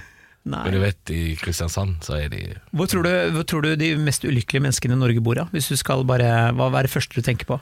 Men 0.50 0.74
du 0.76 0.80
vet, 0.82 1.12
i 1.14 1.22
Kristiansand 1.40 2.04
så 2.06 2.18
er 2.20 2.28
de 2.34 2.40
Hvor 2.76 2.90
tror, 2.92 3.06
du, 3.08 3.32
hvor 3.38 3.46
tror 3.50 3.64
du 3.66 3.72
de 3.80 3.94
mest 4.02 4.26
ulykkelige 4.28 4.62
menneskene 4.68 4.98
i 4.98 5.00
Norge 5.00 5.22
bor? 5.26 5.38
Da? 5.40 5.46
Hvis 5.54 5.70
du 5.72 5.78
skal 5.80 6.04
bare, 6.06 6.28
Hva 6.58 6.68
er 6.76 6.86
det 6.90 6.92
første 6.94 7.16
du 7.18 7.24
tenker 7.26 7.48
på? 7.50 7.58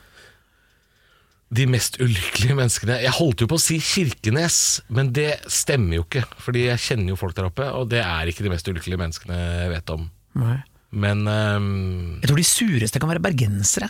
De 1.54 1.66
mest 1.70 2.00
ulykkelige 2.02 2.56
menneskene 2.58 2.96
Jeg 3.04 3.14
holdt 3.14 3.44
jo 3.44 3.48
på 3.52 3.58
å 3.60 3.62
si 3.62 3.78
Kirkenes, 3.84 4.58
men 4.90 5.12
det 5.14 5.36
stemmer 5.52 6.00
jo 6.00 6.06
ikke. 6.08 6.24
Fordi 6.42 6.68
jeg 6.70 6.82
kjenner 6.82 7.14
jo 7.14 7.20
folk 7.20 7.36
der 7.38 7.50
oppe, 7.50 7.68
og 7.78 7.90
det 7.92 8.02
er 8.02 8.30
ikke 8.32 8.46
de 8.46 8.54
mest 8.54 8.70
ulykkelige 8.70 9.02
menneskene 9.02 9.38
jeg 9.38 9.74
vet 9.76 9.94
om. 9.94 10.08
Nei. 10.42 10.60
Men 10.94 11.26
um, 11.28 11.68
Jeg 12.22 12.30
tror 12.30 12.40
de 12.42 12.46
sureste 12.48 13.02
kan 13.02 13.10
være 13.10 13.24
bergensere. 13.24 13.90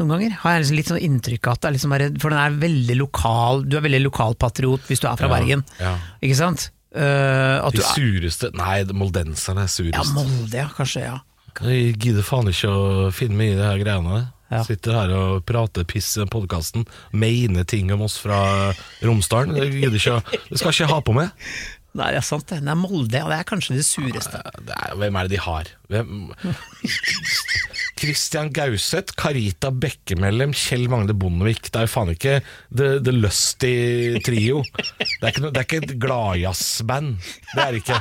Noen 0.00 0.14
ganger 0.14 0.36
har 0.42 0.54
jeg 0.54 0.62
liksom 0.64 0.78
litt 0.78 0.90
sånn 0.90 1.02
inntrykk 1.06 1.46
av 1.48 1.56
at 1.56 1.62
det 1.62 1.68
er 1.68 1.74
liksom 1.76 1.92
bare, 1.94 2.06
For 2.22 2.32
den 2.32 2.40
er 2.40 2.54
veldig 2.62 2.94
lokal 2.96 3.60
Du 3.68 3.74
er 3.76 3.84
veldig 3.84 4.00
lokalpatriot 4.06 4.86
hvis 4.88 5.02
du 5.02 5.04
er 5.10 5.18
fra 5.20 5.28
Ja, 5.28 5.34
Bergen. 5.34 5.64
ja. 5.78 5.92
Ikke 6.24 6.38
sant? 6.38 6.70
Uh, 6.92 7.68
de 7.72 7.84
sureste 7.92 8.50
Nei, 8.56 8.82
moldenserne 8.96 9.66
er 9.68 9.92
ja. 9.92 10.02
Molde, 10.16 10.56
ja. 10.58 10.66
Kanskje, 10.76 11.04
ja. 11.06 11.18
Jeg 11.60 11.94
gidder 12.00 12.24
faen 12.24 12.48
ikke 12.48 12.72
å 12.72 13.10
finne 13.12 13.36
meg 13.36 13.52
i 13.52 13.58
de 13.58 13.64
her 13.64 13.80
greiene. 13.80 14.22
Ja. 14.52 14.62
Sitter 14.68 14.98
her 14.98 15.12
og 15.16 15.44
prater 15.48 15.86
piss 15.88 16.10
i 16.20 16.26
podkasten. 16.28 16.84
Mener 17.16 17.64
ting 17.68 17.92
om 17.94 18.04
oss 18.04 18.18
fra 18.20 18.40
Romsdalen. 19.00 19.56
Det 19.56 20.02
skal 20.02 20.74
ikke 20.74 20.90
ha 20.92 20.98
på 21.04 21.14
meg. 21.16 21.32
Nei, 21.92 22.08
det 22.14 22.22
er 22.22 22.24
sant 22.24 22.48
det. 22.48 22.62
Nei, 22.64 22.76
Molde, 22.78 23.18
ja. 23.20 23.26
Det 23.28 23.38
er 23.38 23.48
kanskje 23.48 23.76
det 23.76 23.84
sureste. 23.84 24.40
Det 24.64 24.76
er, 24.76 24.94
hvem 25.00 25.16
er 25.16 25.28
det 25.28 25.34
de 25.34 25.40
har? 25.44 25.72
Hvem? 25.92 26.30
Christian 28.00 28.48
Gauseth, 28.52 29.14
Carita 29.20 29.70
Bekkemellem, 29.70 30.54
Kjell 30.56 30.88
Magne 30.90 31.14
Bondevik. 31.14 31.68
Det 31.68 31.82
er 31.82 31.86
jo 31.86 31.92
faen 31.92 32.14
ikke 32.14 32.38
The, 32.72 32.96
the 33.04 33.12
Lusty 33.14 33.74
Trio. 34.24 34.62
Det 34.72 35.20
er 35.20 35.28
ikke, 35.34 35.44
noe, 35.44 35.52
det 35.52 35.60
er 35.60 35.68
ikke 35.68 35.82
et 35.84 35.94
gladjazzband. 36.02 37.12
Det 37.52 37.60
er 37.60 37.76
det 37.76 37.84
ikke. 37.84 38.00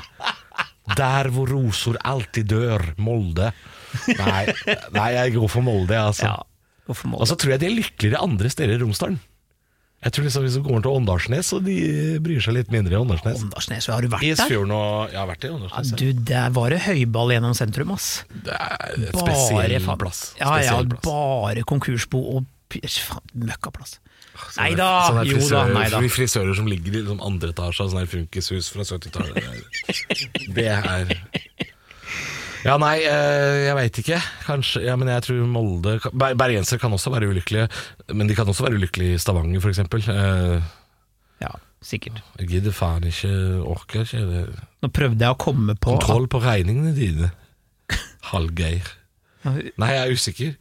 Der 0.97 1.29
hvor 1.35 1.51
rosor 1.51 1.99
alltid 2.07 2.49
dør, 2.51 2.87
Molde. 3.03 3.51
Nei, 4.17 4.45
nei 4.95 5.09
jeg 5.17 5.35
går 5.37 5.49
for 5.51 5.65
Molde, 5.65 5.97
altså. 5.97 6.29
Ja, 6.31 6.93
for 6.93 7.07
Molde. 7.11 7.21
Og 7.25 7.29
så 7.31 7.37
tror 7.39 7.55
jeg 7.55 7.63
de 7.63 7.69
er 7.71 7.75
lykkeligere 7.79 8.23
andre 8.23 8.49
steder 8.53 8.77
i 8.77 8.81
Romsdalen. 8.83 9.19
Jeg 10.01 10.15
tror 10.15 10.25
liksom 10.25 10.45
Hvis 10.47 10.55
du 10.57 10.63
går 10.65 10.79
til 10.81 10.95
Åndalsnes, 10.97 11.49
så 11.53 11.59
de 11.61 11.73
bryr 12.25 12.41
seg 12.41 12.55
litt 12.55 12.71
mindre 12.73 12.95
i 12.95 12.97
Åndalsnes. 12.97 13.43
Åndalsnes, 13.45 13.85
har 13.93 14.01
du 14.01 14.09
vært 14.09 14.23
der? 14.25 14.33
Isfjorden 14.33 14.71
og 14.73 15.11
Jeg 15.13 15.19
har 15.21 15.27
vært 15.29 15.45
i 15.45 15.51
Ja, 15.51 15.83
du, 15.99 16.05
der 16.31 16.55
var 16.55 16.73
det 16.73 16.79
høyball 16.87 17.35
gjennom 17.35 17.53
sentrum, 17.53 17.91
ass. 17.93 18.07
Det 18.33 18.55
er 18.55 18.95
et 18.97 19.11
Bare 19.13 19.35
spesiell 19.37 19.91
plass. 20.01 20.23
Ja, 20.39 20.55
ja, 20.65 20.79
plass. 20.81 21.05
bare 21.05 21.61
konkursbo 21.69 22.23
og 22.39 22.49
møkkaplass. 23.37 23.99
Sånne- 24.41 24.57
Nei 24.57 24.73
da, 24.79 24.87
jo 25.11 25.13
da, 25.13 25.23
frisører- 25.37 25.73
nei 25.75 25.89
da. 25.91 25.99
Frisører 26.09 26.55
som 26.55 26.65
ligger 26.65 26.95
i 26.95 27.01
liksom 27.03 27.21
andre 27.21 27.51
etasje 27.53 27.83
av 27.85 27.91
sånne 27.91 28.07
funkishus 28.09 28.71
fra 28.73 28.81
70-tallet. 28.81 29.37
Er- 29.37 30.53
Det 30.55 30.67
er 30.67 31.20
Ja, 32.65 32.75
nei, 32.77 32.99
eh, 33.01 33.65
jeg 33.65 33.75
veit 33.77 33.99
ikke. 34.03 34.19
Kanskje 34.45 34.83
Ja, 34.85 34.95
men 34.99 35.07
jeg 35.09 35.23
tror 35.25 35.45
Molde 35.49 35.95
Ber- 36.13 36.35
Bergensere 36.37 36.77
kan 36.81 36.93
også 36.93 37.09
være 37.13 37.29
ulykkelige, 37.31 37.67
men 38.13 38.27
de 38.29 38.35
kan 38.37 38.45
også 38.51 38.67
være 38.67 38.77
ulykkelige 38.77 39.15
i 39.17 39.21
Stavanger, 39.21 39.59
f.eks. 39.63 39.79
Uh, 40.07 40.61
Ja, 41.41 41.49
sikkert. 41.81 42.21
jeg 42.37 42.47
gidder 42.51 42.71
faen 42.77 43.03
ikke, 43.09 43.31
orker 43.65 44.03
ikke. 44.05 44.21
Det. 44.29 44.43
Nå 44.83 44.91
prøvde 44.93 45.25
jeg 45.25 45.33
å 45.33 45.39
komme 45.41 45.73
på 45.75 45.95
Kontroll 45.97 46.27
på 46.29 46.41
regningene 46.43 46.93
dine. 46.95 47.31
Hallgeir. 48.31 48.85
Nei, 49.43 49.89
jeg 49.95 50.01
er 50.05 50.13
usikker. 50.13 50.55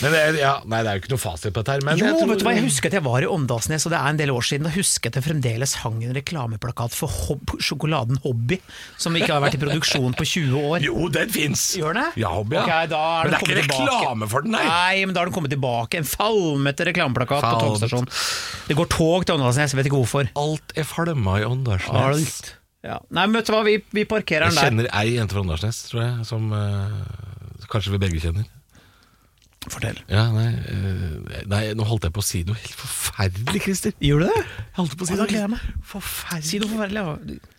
Men 0.00 0.14
det, 0.14 0.20
ja, 0.40 0.52
nei, 0.64 0.78
det 0.80 0.88
er 0.90 0.96
jo 0.96 1.02
ikke 1.02 1.10
noe 1.12 1.20
fasit 1.20 1.52
på 1.52 1.60
dette 1.60 1.74
her. 1.76 1.82
Men 1.84 1.98
Jo, 2.00 2.06
jeg 2.06 2.14
tror- 2.16 2.28
vet 2.30 2.38
du 2.40 2.44
hva, 2.46 2.54
jeg 2.56 2.64
husker 2.64 2.88
at 2.88 2.94
jeg 2.96 3.04
var 3.04 3.20
i 3.20 3.28
Åndalsnes, 3.28 3.84
og 3.84 3.92
det 3.92 3.98
er 4.00 4.08
en 4.14 4.20
del 4.20 4.30
år 4.32 4.44
siden. 4.48 4.64
Da 4.64 4.72
husker 4.72 5.06
jeg 5.08 5.12
at 5.12 5.18
det 5.18 5.24
fremdeles 5.26 5.74
hang 5.82 5.98
en 6.06 6.14
reklameplakat 6.16 6.96
for 6.96 7.12
hob 7.12 7.52
sjokoladen 7.66 8.16
Hobby, 8.24 8.56
som 8.96 9.12
ikke 9.18 9.32
har 9.34 9.42
vært 9.44 9.58
i 9.58 9.60
produksjon 9.60 10.14
på 10.16 10.24
20 10.24 10.56
år. 10.70 10.86
Jo, 10.86 11.08
den 11.12 11.28
fins! 11.34 11.66
Gjør 11.76 11.94
den 11.98 12.02
det? 12.06 12.22
Ja, 12.24 12.30
hobby, 12.32 12.56
ja. 12.56 12.62
Okay, 12.64 12.86
men 12.88 13.34
det 13.34 13.36
er 13.36 13.44
ikke 13.44 13.58
reklame 13.60 14.28
for 14.32 14.46
den, 14.46 14.52
nei. 14.56 14.64
Nei, 14.70 15.04
men 15.04 15.14
da 15.14 15.20
har 15.20 15.28
den 15.30 15.34
kommet 15.36 15.52
tilbake. 15.52 16.00
En 16.00 16.08
falmete 16.08 16.86
reklameplakat 16.88 17.44
på 17.44 17.50
Falmet. 17.50 17.80
togstasjonen. 17.80 18.08
Det 18.70 18.76
går 18.80 18.88
tog 18.96 19.26
til 19.28 19.36
Åndalsnes, 19.36 19.74
jeg 19.74 19.80
vet 19.82 19.90
ikke 19.92 20.00
hvorfor. 20.00 20.30
Alt 20.40 20.72
er 20.80 20.88
falma 20.88 21.36
i 21.40 21.44
Åndalsnes. 21.44 21.92
Alt. 21.92 22.54
Ja. 22.82 22.96
Nei, 23.12 23.26
men 23.28 23.36
vet 23.36 23.50
du 23.50 23.52
hva, 23.52 23.60
vi, 23.66 23.76
vi 23.92 24.06
parkerer 24.08 24.48
den 24.48 24.56
der. 24.56 24.62
Jeg 24.64 24.72
kjenner 24.72 24.88
ei 24.96 25.16
jente 25.18 25.36
fra 25.36 25.42
Åndalsnes, 25.44 25.82
tror 25.90 26.00
jeg, 26.06 26.24
som 26.30 26.46
uh, 26.56 27.66
kanskje 27.68 27.92
vi 27.92 28.00
begge 28.00 28.22
kjenner. 28.24 28.48
Fortell. 29.68 29.98
Ja, 30.08 30.22
nei, 30.32 30.46
eh, 30.72 31.42
nei, 31.50 31.62
nå 31.76 31.84
holdt 31.84 32.06
jeg 32.08 32.14
på 32.16 32.22
å 32.22 32.24
si 32.24 32.38
noe 32.48 32.56
helt 32.56 32.78
forferdelig, 32.80 33.60
Christer. 33.66 33.92
Gjorde 34.00 34.30
du 34.30 34.32
det? 34.32 34.44
Jeg 34.56 34.76
holdt 34.78 34.94
på 34.96 35.04
å 35.04 35.08
si 35.10 35.12
Å, 35.12 35.16
da 35.18 35.22
noe 35.26 35.28
gleder 35.28 35.44
jeg 35.44 35.50
meg. 35.52 35.82
forferdelig. 35.84 36.48
Si 36.48 36.60
noe 36.62 36.70
forferdelig. 36.72 37.02
ja. 37.04 37.56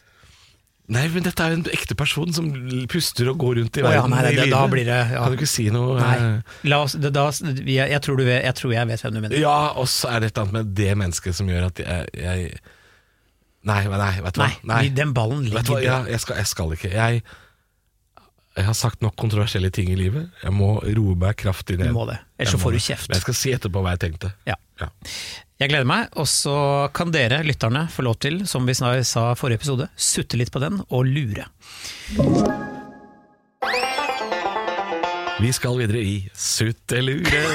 Nei, 0.91 1.03
men 1.13 1.23
dette 1.23 1.39
er 1.45 1.53
jo 1.53 1.59
en 1.61 1.67
ekte 1.71 1.95
person 1.95 2.33
som 2.35 2.47
puster 2.91 3.29
og 3.31 3.37
går 3.39 3.53
rundt 3.61 3.77
i 3.79 3.83
Å, 3.85 3.91
ja, 3.93 4.01
nei, 4.11 4.17
i 4.19 4.23
det- 4.25 4.31
livet. 4.33 4.49
da 4.51 4.67
blir 4.67 4.83
det- 4.89 5.11
ja. 5.13 5.21
Kan 5.23 5.31
du 5.31 5.37
ikke 5.37 5.47
si 5.47 5.69
noe? 5.69 5.99
Nei. 6.01 6.17
eh, 6.17 6.41
La 6.67 6.81
oss, 6.83 6.93
da, 6.93 7.09
jeg, 7.31 7.63
jeg, 7.65 8.01
tror 8.01 8.17
du 8.17 8.23
vet, 8.25 8.43
jeg 8.43 8.55
tror 8.55 8.73
jeg 8.73 8.87
vet 8.87 9.01
hvem 9.01 9.13
du 9.13 9.21
mener. 9.21 9.37
Ja, 9.39 9.71
og 9.77 9.85
så 9.87 10.09
er 10.09 10.19
det 10.19 10.31
et 10.31 10.37
eller 10.37 10.49
annet 10.49 10.53
med 10.53 10.75
det 10.75 10.97
mennesket 10.97 11.35
som 11.35 11.47
gjør 11.47 11.65
at 11.67 11.77
jeg, 11.77 12.07
jeg 12.15 12.59
Nei, 13.63 13.87
men 13.87 13.99
nei, 13.99 14.19
vet 14.21 14.33
du 14.33 14.41
hva? 14.41 14.49
Nei, 14.65 14.89
den 14.89 15.13
ballen 15.13 15.43
Vet 15.53 15.65
du 15.65 15.71
hva? 15.73 15.79
ligger 15.79 15.83
Ja, 15.85 16.03
jeg, 16.09 16.19
skal, 16.19 16.35
jeg 16.37 16.47
skal 16.47 16.71
ikke. 16.73 16.89
Jeg, 16.91 17.23
jeg 18.57 18.67
har 18.67 18.75
sagt 18.75 18.99
nok 19.03 19.15
kontroversielle 19.19 19.69
ting 19.71 19.91
i 19.93 19.95
livet. 19.95 20.27
Jeg 20.43 20.51
må 20.55 20.73
roe 20.83 21.15
meg 21.19 21.37
kraftig 21.39 21.77
ned. 21.79 21.93
Du 21.93 21.95
må 21.95 22.03
det, 22.09 22.17
ellers 22.37 22.51
så 22.51 22.59
får 22.59 22.75
du 22.75 22.81
kjeft. 22.83 23.07
Men 23.07 23.19
jeg 23.19 23.25
skal 23.25 23.37
si 23.39 23.53
etterpå 23.55 23.83
hva 23.83 23.93
jeg 23.95 24.03
tenkte. 24.03 24.33
Ja. 24.49 24.57
Ja. 24.81 24.89
Jeg 25.61 25.69
gleder 25.69 25.87
meg, 25.87 26.09
og 26.19 26.27
så 26.27 26.55
kan 26.97 27.13
dere 27.13 27.43
lytterne 27.45 27.85
få 27.93 28.03
lov 28.07 28.17
til, 28.23 28.41
som 28.49 28.65
vi 28.67 28.75
snart 28.75 29.05
sa 29.07 29.29
i 29.31 29.39
forrige 29.39 29.61
episode, 29.61 29.87
sutte 29.95 30.39
litt 30.41 30.51
på 30.51 30.61
den 30.63 30.81
og 30.89 31.05
lure. 31.05 31.45
Vi 35.41 35.51
skal 35.55 35.79
videre 35.79 36.01
i 36.05 36.15
Suttelure. 36.37 37.45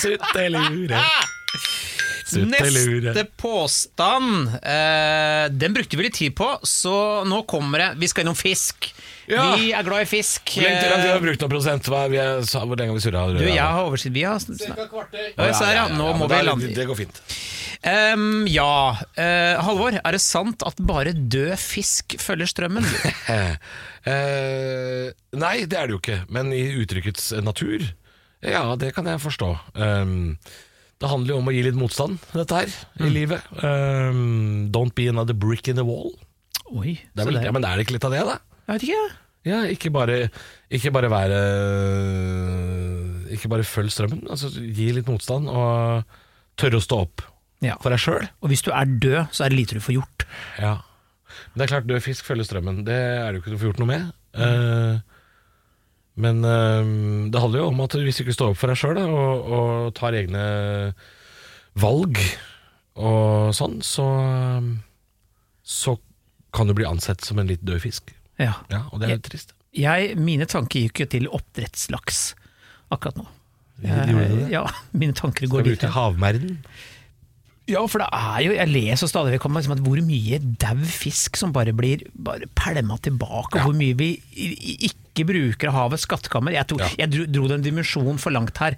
Suttelure. 0.00 1.00
Suttelure. 2.32 3.10
Neste 3.12 3.24
påstand, 3.36 4.54
eh, 4.62 5.21
den 5.50 5.74
brukte 5.74 5.98
vi 5.98 6.06
litt 6.06 6.18
tid 6.18 6.36
på, 6.38 6.48
så 6.66 7.22
nå 7.28 7.42
kommer 7.50 7.82
det. 7.82 7.88
Vi 8.02 8.10
skal 8.10 8.26
innom 8.26 8.38
fisk. 8.38 8.92
Ja. 9.30 9.52
Vi 9.56 9.70
er 9.74 9.86
glad 9.86 10.04
i 10.04 10.08
fisk. 10.10 10.54
Hvor 10.56 10.66
lenge 10.66 10.82
til 10.82 10.92
har 10.92 11.20
vi 11.20 11.26
brukt 11.28 11.42
noen 11.44 11.52
prosent? 11.54 11.88
Hva, 11.90 12.04
er- 12.04 12.12
vi 12.12 12.20
hvor 12.20 12.78
lenge 12.78 12.92
har 12.92 12.98
vi 12.98 13.04
surra? 13.04 13.24
Du, 13.32 13.42
jeg 13.46 13.62
har 13.62 13.82
oversikt. 13.86 14.14
Vi 14.14 14.26
har 14.26 14.38
kvarter. 14.90 15.32
Se 15.56 15.72
ja. 15.72 15.88
Nå 15.94 16.12
må 16.18 16.28
vi 16.30 16.42
lande. 16.46 16.72
Det 16.76 16.86
går 16.90 17.02
fint. 17.04 17.22
Um, 17.82 18.44
ja. 18.46 18.94
Uh, 19.18 19.58
Halvor, 19.66 19.96
er 19.98 20.14
det 20.14 20.22
sant 20.22 20.62
at 20.66 20.78
bare 20.86 21.14
død 21.14 21.56
fisk 21.58 22.14
følger 22.22 22.50
strømmen? 22.50 22.86
uh, 22.86 23.56
nei, 25.44 25.56
det 25.66 25.78
er 25.78 25.88
det 25.90 25.96
jo 25.96 26.02
ikke. 26.02 26.20
Men 26.30 26.52
i 26.54 26.62
uttrykkets 26.82 27.32
natur, 27.42 27.88
ja, 28.42 28.62
det 28.78 28.92
kan 28.94 29.06
jeg 29.10 29.22
forstå. 29.22 29.50
Um, 29.74 30.38
det 31.02 31.10
handler 31.10 31.34
jo 31.34 31.38
om 31.42 31.48
å 31.50 31.54
gi 31.54 31.62
litt 31.66 31.74
motstand, 31.78 32.18
dette 32.32 32.54
her, 32.60 32.70
i 33.02 33.08
Mm. 33.08 33.12
livet. 33.12 33.42
Um, 33.62 34.68
don't 34.70 34.94
be 34.94 35.08
another 35.10 35.34
brick 35.34 35.66
in 35.68 35.76
the 35.76 35.84
wall. 35.84 36.12
Oi, 36.72 36.94
Det 37.14 37.24
er 37.26 37.28
vel, 37.28 37.42
ja, 37.44 37.50
men 37.52 37.64
er 37.66 37.76
det 37.76 37.84
ikke 37.86 37.96
litt 37.98 38.06
av 38.06 38.14
det, 38.14 38.22
da? 38.24 38.38
Jeg 38.68 38.78
vet 38.78 38.86
ikke. 38.88 39.02
Ja, 39.44 39.58
ikke 39.66 39.90
bare, 39.92 40.30
ikke 40.70 40.92
bare 40.94 41.10
være 41.10 41.40
Ikke 43.34 43.48
bare 43.50 43.64
følg 43.66 43.90
strømmen. 43.92 44.24
Altså, 44.30 44.50
gi 44.54 44.90
litt 44.94 45.08
motstand, 45.10 45.48
og 45.50 46.04
tørre 46.60 46.78
å 46.78 46.84
stå 46.84 46.98
opp 47.06 47.22
Ja. 47.62 47.76
for 47.80 47.90
deg 47.90 47.98
sjøl. 48.02 48.28
Og 48.42 48.50
hvis 48.50 48.62
du 48.62 48.70
er 48.72 48.84
død, 48.86 49.30
så 49.32 49.44
er 49.44 49.50
det 49.50 49.58
lite 49.58 49.74
du 49.78 49.80
får 49.80 49.94
gjort. 50.00 50.24
Ja. 50.58 50.74
Men 51.54 51.56
det 51.58 51.64
er 51.70 51.74
klart, 51.76 51.86
død 51.88 52.02
fisk 52.02 52.24
følger 52.28 52.44
strømmen. 52.46 52.84
Det 52.84 52.92
er 52.94 53.32
det 53.32 53.40
jo 53.40 53.42
ikke 53.42 53.52
du 53.52 53.56
å 53.56 53.62
få 53.62 53.68
gjort 53.72 53.78
noe 53.82 53.86
med. 53.92 54.12
Eh, 54.34 55.00
men 56.20 56.42
øh, 56.44 57.30
det 57.32 57.40
handler 57.40 57.62
jo 57.62 57.68
om 57.70 57.80
at 57.84 57.94
hvis 57.96 58.18
du 58.18 58.24
ikke 58.26 58.34
står 58.36 58.52
opp 58.52 58.58
for 58.60 58.68
deg 58.72 58.76
sjøl 58.80 58.98
og, 59.06 59.52
og 59.56 59.92
tar 59.96 60.12
egne 60.18 60.42
valg 61.80 62.18
og 63.00 63.54
sånn, 63.56 63.78
så, 63.80 64.04
så 65.64 65.94
kan 66.52 66.68
du 66.68 66.74
bli 66.76 66.84
ansett 66.84 67.24
som 67.24 67.40
en 67.40 67.48
litt 67.48 67.62
død 67.64 67.80
fisk. 67.86 68.12
Ja. 68.40 68.58
Ja, 68.72 68.82
og 68.92 69.00
det 69.00 69.08
er 69.08 69.16
litt 69.16 69.28
trist. 69.30 69.54
Jeg, 69.72 70.16
mine 70.20 70.44
tanker 70.50 70.84
gikk 70.84 71.00
jo 71.00 71.06
til 71.14 71.28
oppdrettslaks 71.32 72.34
akkurat 72.92 73.22
nå. 73.22 73.24
Gjorde 73.82 74.12
du 74.12 74.34
det? 74.42 74.48
Ja, 74.52 74.66
mine 75.00 75.16
tanker 75.16 75.46
Skal 75.46 75.54
går 75.56 75.64
vi 75.64 75.72
dit. 75.72 75.80
ut 75.80 75.88
i 75.88 75.92
havmerden? 75.96 76.58
Ja, 77.70 77.84
for 77.86 78.02
det 78.02 78.08
er 78.12 78.40
jo, 78.42 78.52
jeg 78.56 78.68
leser 78.72 79.06
stadig 79.06 79.36
vekk 79.36 79.44
om 79.46 79.54
liksom, 79.54 79.76
at 79.76 79.82
hvor 79.86 80.00
mye 80.02 80.38
dau 80.58 80.80
fisk 80.82 81.36
som 81.38 81.52
bare 81.54 81.70
blir 81.76 82.02
bare 82.12 82.48
pælma 82.58 82.96
tilbake, 83.04 83.60
og 83.60 83.68
hvor 83.68 83.76
mye 83.78 83.94
vi 83.94 84.08
ikke 84.88 85.24
bruker 85.28 85.68
av 85.70 85.76
havets 85.76 86.06
skattkammer. 86.08 86.54
Jeg, 86.56 86.66
tog, 86.72 86.80
Ja. 86.82 86.88
jeg 87.04 87.10
dro, 87.12 87.26
dro 87.30 87.46
den 87.52 87.62
dimensjonen 87.62 88.18
for 88.18 88.32
langt 88.34 88.56
her, 88.58 88.74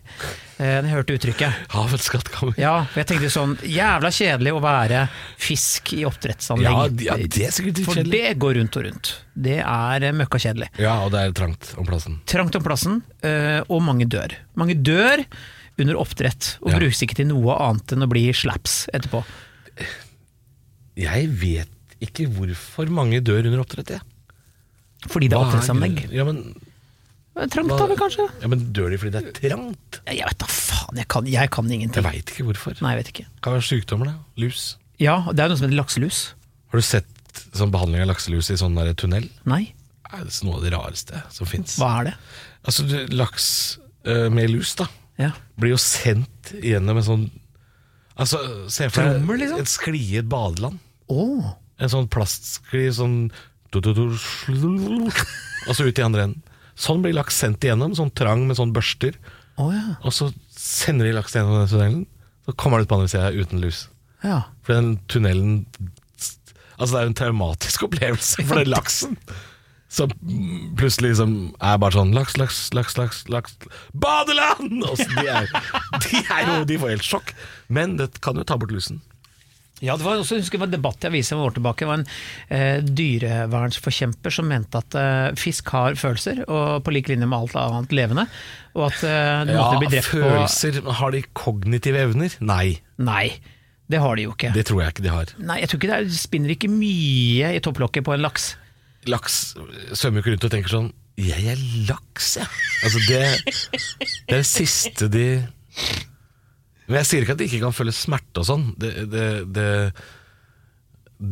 eh, 0.58 0.82
jeg 0.82 0.90
hørte 0.92 1.16
uttrykket. 1.16 1.54
Havets 1.72 2.10
skattkammer. 2.10 2.54
Ja, 2.60 2.74
for 2.90 3.00
jeg 3.00 3.08
tenkte 3.12 3.30
sånn, 3.32 3.56
jævla 3.62 4.10
kjedelig 4.12 4.52
å 4.52 4.60
være 4.60 5.08
fisk 5.38 5.94
i 5.96 6.04
oppdrettsanlegg. 6.04 7.00
Ja, 7.06 7.16
ja, 7.16 7.18
det 7.24 7.46
er 7.48 7.56
sikkert 7.56 7.84
For 7.86 7.94
kjedelig. 8.02 8.12
det 8.20 8.38
går 8.44 8.58
rundt 8.60 8.76
og 8.76 8.84
rundt. 8.90 9.14
Det 9.48 9.58
er 9.64 10.08
eh, 10.10 10.12
møkkakjedelig. 10.20 10.68
Ja, 10.82 10.98
og 11.06 11.12
det 11.16 11.24
er 11.24 11.32
trangt 11.32 11.72
om 11.78 11.86
plassen. 11.88 12.20
trangt 12.26 12.54
om 12.60 12.62
plassen, 12.66 13.02
eh, 13.22 13.62
og 13.68 13.80
mange 13.82 14.04
dør. 14.10 14.36
Mange 14.60 14.74
dør 14.76 15.24
under 15.78 15.96
oppdrett, 15.98 16.56
og 16.62 16.70
Ja. 16.72 16.78
brukes 16.78 17.02
ikke 17.02 17.16
til 17.18 17.26
noe 17.26 17.56
annet 17.58 17.92
enn 17.92 18.02
å 18.04 18.08
bli 18.08 18.28
slaps 18.32 18.86
etterpå. 18.94 19.24
Jeg 20.96 21.28
vet 21.40 21.68
ikke 22.04 22.28
hvorfor 22.30 22.90
mange 22.92 23.20
dør 23.24 23.46
under 23.48 23.62
oppdrett, 23.64 23.90
jeg. 23.96 24.00
Fordi 25.10 25.28
det 25.28 25.36
er 25.36 25.42
Hva 25.42 25.48
oppdrettsanlegg. 25.50 26.04
Ja, 26.14 26.24
men, 26.24 26.54
Trangt 27.50 27.72
da 27.74 27.96
kanskje? 27.98 28.28
Ja, 28.40 28.46
men 28.46 28.60
dør 28.72 28.92
de 28.94 28.98
fordi 29.02 29.10
det 29.10 29.22
er 29.24 29.32
trangt? 29.34 29.98
Jeg 30.06 30.22
vet 30.28 30.38
da 30.38 30.46
faen, 30.46 30.96
jeg 31.00 31.08
kan, 31.10 31.26
jeg 31.26 31.50
kan 31.50 31.66
Jeg 31.68 31.80
ingenting. 31.80 32.04
veit 32.06 32.30
ikke 32.30 32.44
hvorfor. 32.46 32.80
Nei, 32.80 32.94
jeg 32.94 33.02
vet 33.02 33.10
ikke. 33.12 33.26
Kan 33.42 33.56
være 33.56 33.66
sykdommer, 33.66 34.06
da. 34.06 34.14
Lus. 34.38 34.76
Ja, 35.02 35.16
det 35.32 35.40
er 35.42 35.48
noe 35.50 35.58
som 35.58 35.66
heter 35.68 35.80
lakselus. 35.82 36.20
Har 36.70 36.78
du 36.78 36.82
sett 36.86 37.06
sånn 37.58 37.72
behandling 37.74 38.02
av 38.02 38.12
lakselus 38.14 38.50
i 38.54 38.54
sånn 38.54 38.78
tunnel? 38.94 39.28
Nei, 39.44 39.72
Det 40.14 40.20
er 40.22 40.44
noe 40.46 40.54
av 40.60 40.62
det 40.62 40.72
rareste 40.72 41.22
som 41.34 41.46
fins. 41.50 41.74
hva 41.76 42.00
er 42.00 42.04
det? 42.04 42.14
Altså, 42.64 42.86
du, 42.86 43.06
laks 43.16 43.78
øh, 44.06 44.30
med 44.30 44.50
lus, 44.50 44.76
da, 44.76 44.86
Ja. 45.20 45.30
blir 45.60 45.74
jo 45.74 45.80
sendt 45.80 46.54
gjennom 46.58 46.98
en 46.98 47.06
sånn 47.06 47.24
Altså, 48.14 48.38
se 48.70 48.86
for 48.94 49.02
deg 49.02 49.26
liksom? 49.40 49.58
et 49.58 49.70
sklie 49.70 50.14
i 50.14 50.18
et 50.20 50.28
badeland. 50.30 50.78
Oh. 51.10 51.48
En 51.82 51.90
sånn 51.90 52.06
plastskli 52.06 52.84
sånn 52.94 53.32
du, 53.74 53.80
du, 53.82 53.90
du, 53.90 54.04
Og 55.66 55.74
så 55.74 55.88
ut 55.88 55.98
i 55.98 56.04
andre 56.04 56.28
enden. 56.28 56.44
Sånn 56.78 57.02
blir 57.02 57.14
laks 57.16 57.40
sendt 57.42 57.66
igjennom, 57.66 57.94
sånn 57.98 58.12
trang 58.14 58.44
med 58.46 58.58
sånn 58.58 58.70
børster. 58.74 59.18
Oh, 59.58 59.72
ja. 59.74 59.96
Og 60.06 60.14
så 60.14 60.28
sender 60.54 61.08
de 61.08 61.16
laks 61.16 61.34
gjennom 61.34 61.58
den 61.58 61.70
tunnelen. 61.72 62.04
Så 62.46 62.54
kommer 62.60 62.78
det 62.78 62.86
ut 62.86 62.92
på 62.92 63.00
andre 63.00 63.10
sida 63.10 63.32
uten 63.34 63.62
lus. 63.62 63.88
ja. 64.22 64.44
For 64.62 64.78
den 64.78 64.96
tunnelen 65.10 65.66
Altså 66.74 66.90
det 66.94 66.98
er 66.98 67.04
jo 67.04 67.10
en 67.12 67.18
traumatisk 67.18 67.84
opplevelse 67.86 68.42
for 68.46 68.58
den 68.58 68.70
laksen. 68.72 69.18
Som 69.94 70.10
plutselig 70.78 71.12
liksom 71.12 71.34
er 71.62 71.76
bare 71.78 71.94
sånn 71.94 72.14
Laks, 72.16 72.34
laks, 72.40 72.60
laks, 72.74 72.96
laks, 72.98 73.24
laks 73.30 73.54
Badeland! 73.94 74.80
Og 74.82 74.96
så 74.98 75.06
de, 75.14 75.26
er, 75.30 75.50
de, 76.02 76.22
er 76.24 76.48
jo, 76.48 76.60
de 76.66 76.78
får 76.82 76.96
helt 76.96 77.06
sjokk. 77.06 77.34
Men 77.70 77.94
det 78.00 78.16
kan 78.24 78.40
jo 78.40 78.46
ta 78.48 78.58
bort 78.58 78.74
lusen. 78.74 78.98
Ja, 79.82 79.96
det 79.98 80.06
var 80.06 80.20
også, 80.20 80.36
jeg 80.38 80.44
husker 80.44 80.56
det 80.56 80.62
var 80.62 80.68
en 80.70 80.76
debatt 80.76 81.04
i 81.04 81.08
avisa 81.10 81.36
for 81.36 81.50
år 81.50 81.54
tilbake. 81.56 81.82
Det 81.84 81.88
var 81.90 81.98
en 82.00 82.06
eh, 82.56 82.84
dyrevernsforkjemper 83.00 84.34
som 84.34 84.46
mente 84.48 84.80
at 84.80 84.96
eh, 84.96 85.34
fisk 85.38 85.72
har 85.74 85.98
følelser, 85.98 86.44
og 86.46 86.84
på 86.86 86.94
lik 86.94 87.10
linje 87.10 87.28
med 87.28 87.36
alt 87.38 87.56
annet 87.58 87.94
levende. 87.94 88.26
Og 88.78 88.86
at 88.88 89.02
eh, 89.06 89.42
det 89.50 89.58
måtte 89.58 89.82
bli 89.82 89.90
drept 89.92 90.10
følelser 90.10 90.80
Har 91.00 91.14
de 91.14 91.22
kognitive 91.36 92.00
evner? 92.06 92.38
Nei, 92.42 92.78
Nei, 93.02 93.26
det 93.90 94.00
har 94.00 94.16
de 94.16 94.28
jo 94.28 94.34
ikke. 94.34 94.54
det 94.56 94.64
tror 94.70 94.84
jeg 94.84 94.94
ikke 94.94 95.06
de 95.06 95.14
har. 95.14 95.34
Nei, 95.42 95.60
jeg 95.62 95.70
tror 95.70 95.82
ikke 95.82 95.90
det 95.92 95.98
er, 96.00 96.12
spinner 96.22 96.54
ikke 96.54 96.70
mye 96.72 97.54
i 97.58 97.62
topplokket 97.62 98.06
på 98.06 98.14
en 98.16 98.24
laks. 98.24 98.54
Laks 99.10 99.34
svømmer 99.92 100.20
jo 100.20 100.22
ikke 100.24 100.32
rundt 100.34 100.46
og 100.48 100.52
tenker 100.54 100.72
sånn 100.72 100.90
Jeg 101.20 101.44
er 101.52 101.60
laks, 101.88 102.30
jeg. 102.40 102.48
Altså 102.86 103.02
det, 103.06 103.20
det 104.28 104.34
er 104.34 104.40
det 104.40 104.48
siste 104.48 105.08
de 105.12 105.26
Men 106.88 106.98
jeg 107.00 107.08
sier 107.10 107.24
ikke 107.24 107.36
at 107.36 107.42
de 107.42 107.48
ikke 107.48 107.62
kan 107.62 107.76
føle 107.76 107.94
smerte 107.94 108.42
og 108.42 108.48
sånn. 108.48 108.66
Det, 108.80 108.90
det, 109.12 109.26
det, 109.56 109.68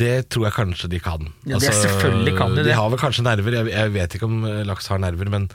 Det 0.03 0.13
tror 0.33 0.47
jeg 0.49 0.57
kanskje 0.57 0.91
de 0.93 1.01
kan. 1.03 1.27
Ja, 1.45 1.59
er 1.59 1.77
selvfølgelig 1.81 2.37
kan 2.39 2.55
de 2.55 2.63
det. 2.63 2.71
De 2.71 2.79
har 2.79 2.89
vel 2.93 3.01
kanskje 3.03 3.27
nerver, 3.27 3.59
jeg, 3.59 3.73
jeg 3.75 3.93
vet 3.97 4.17
ikke 4.17 4.29
om 4.31 4.45
eh, 4.49 4.63
laks 4.69 4.89
har 4.93 5.03
nerver, 5.03 5.29
men 5.33 5.49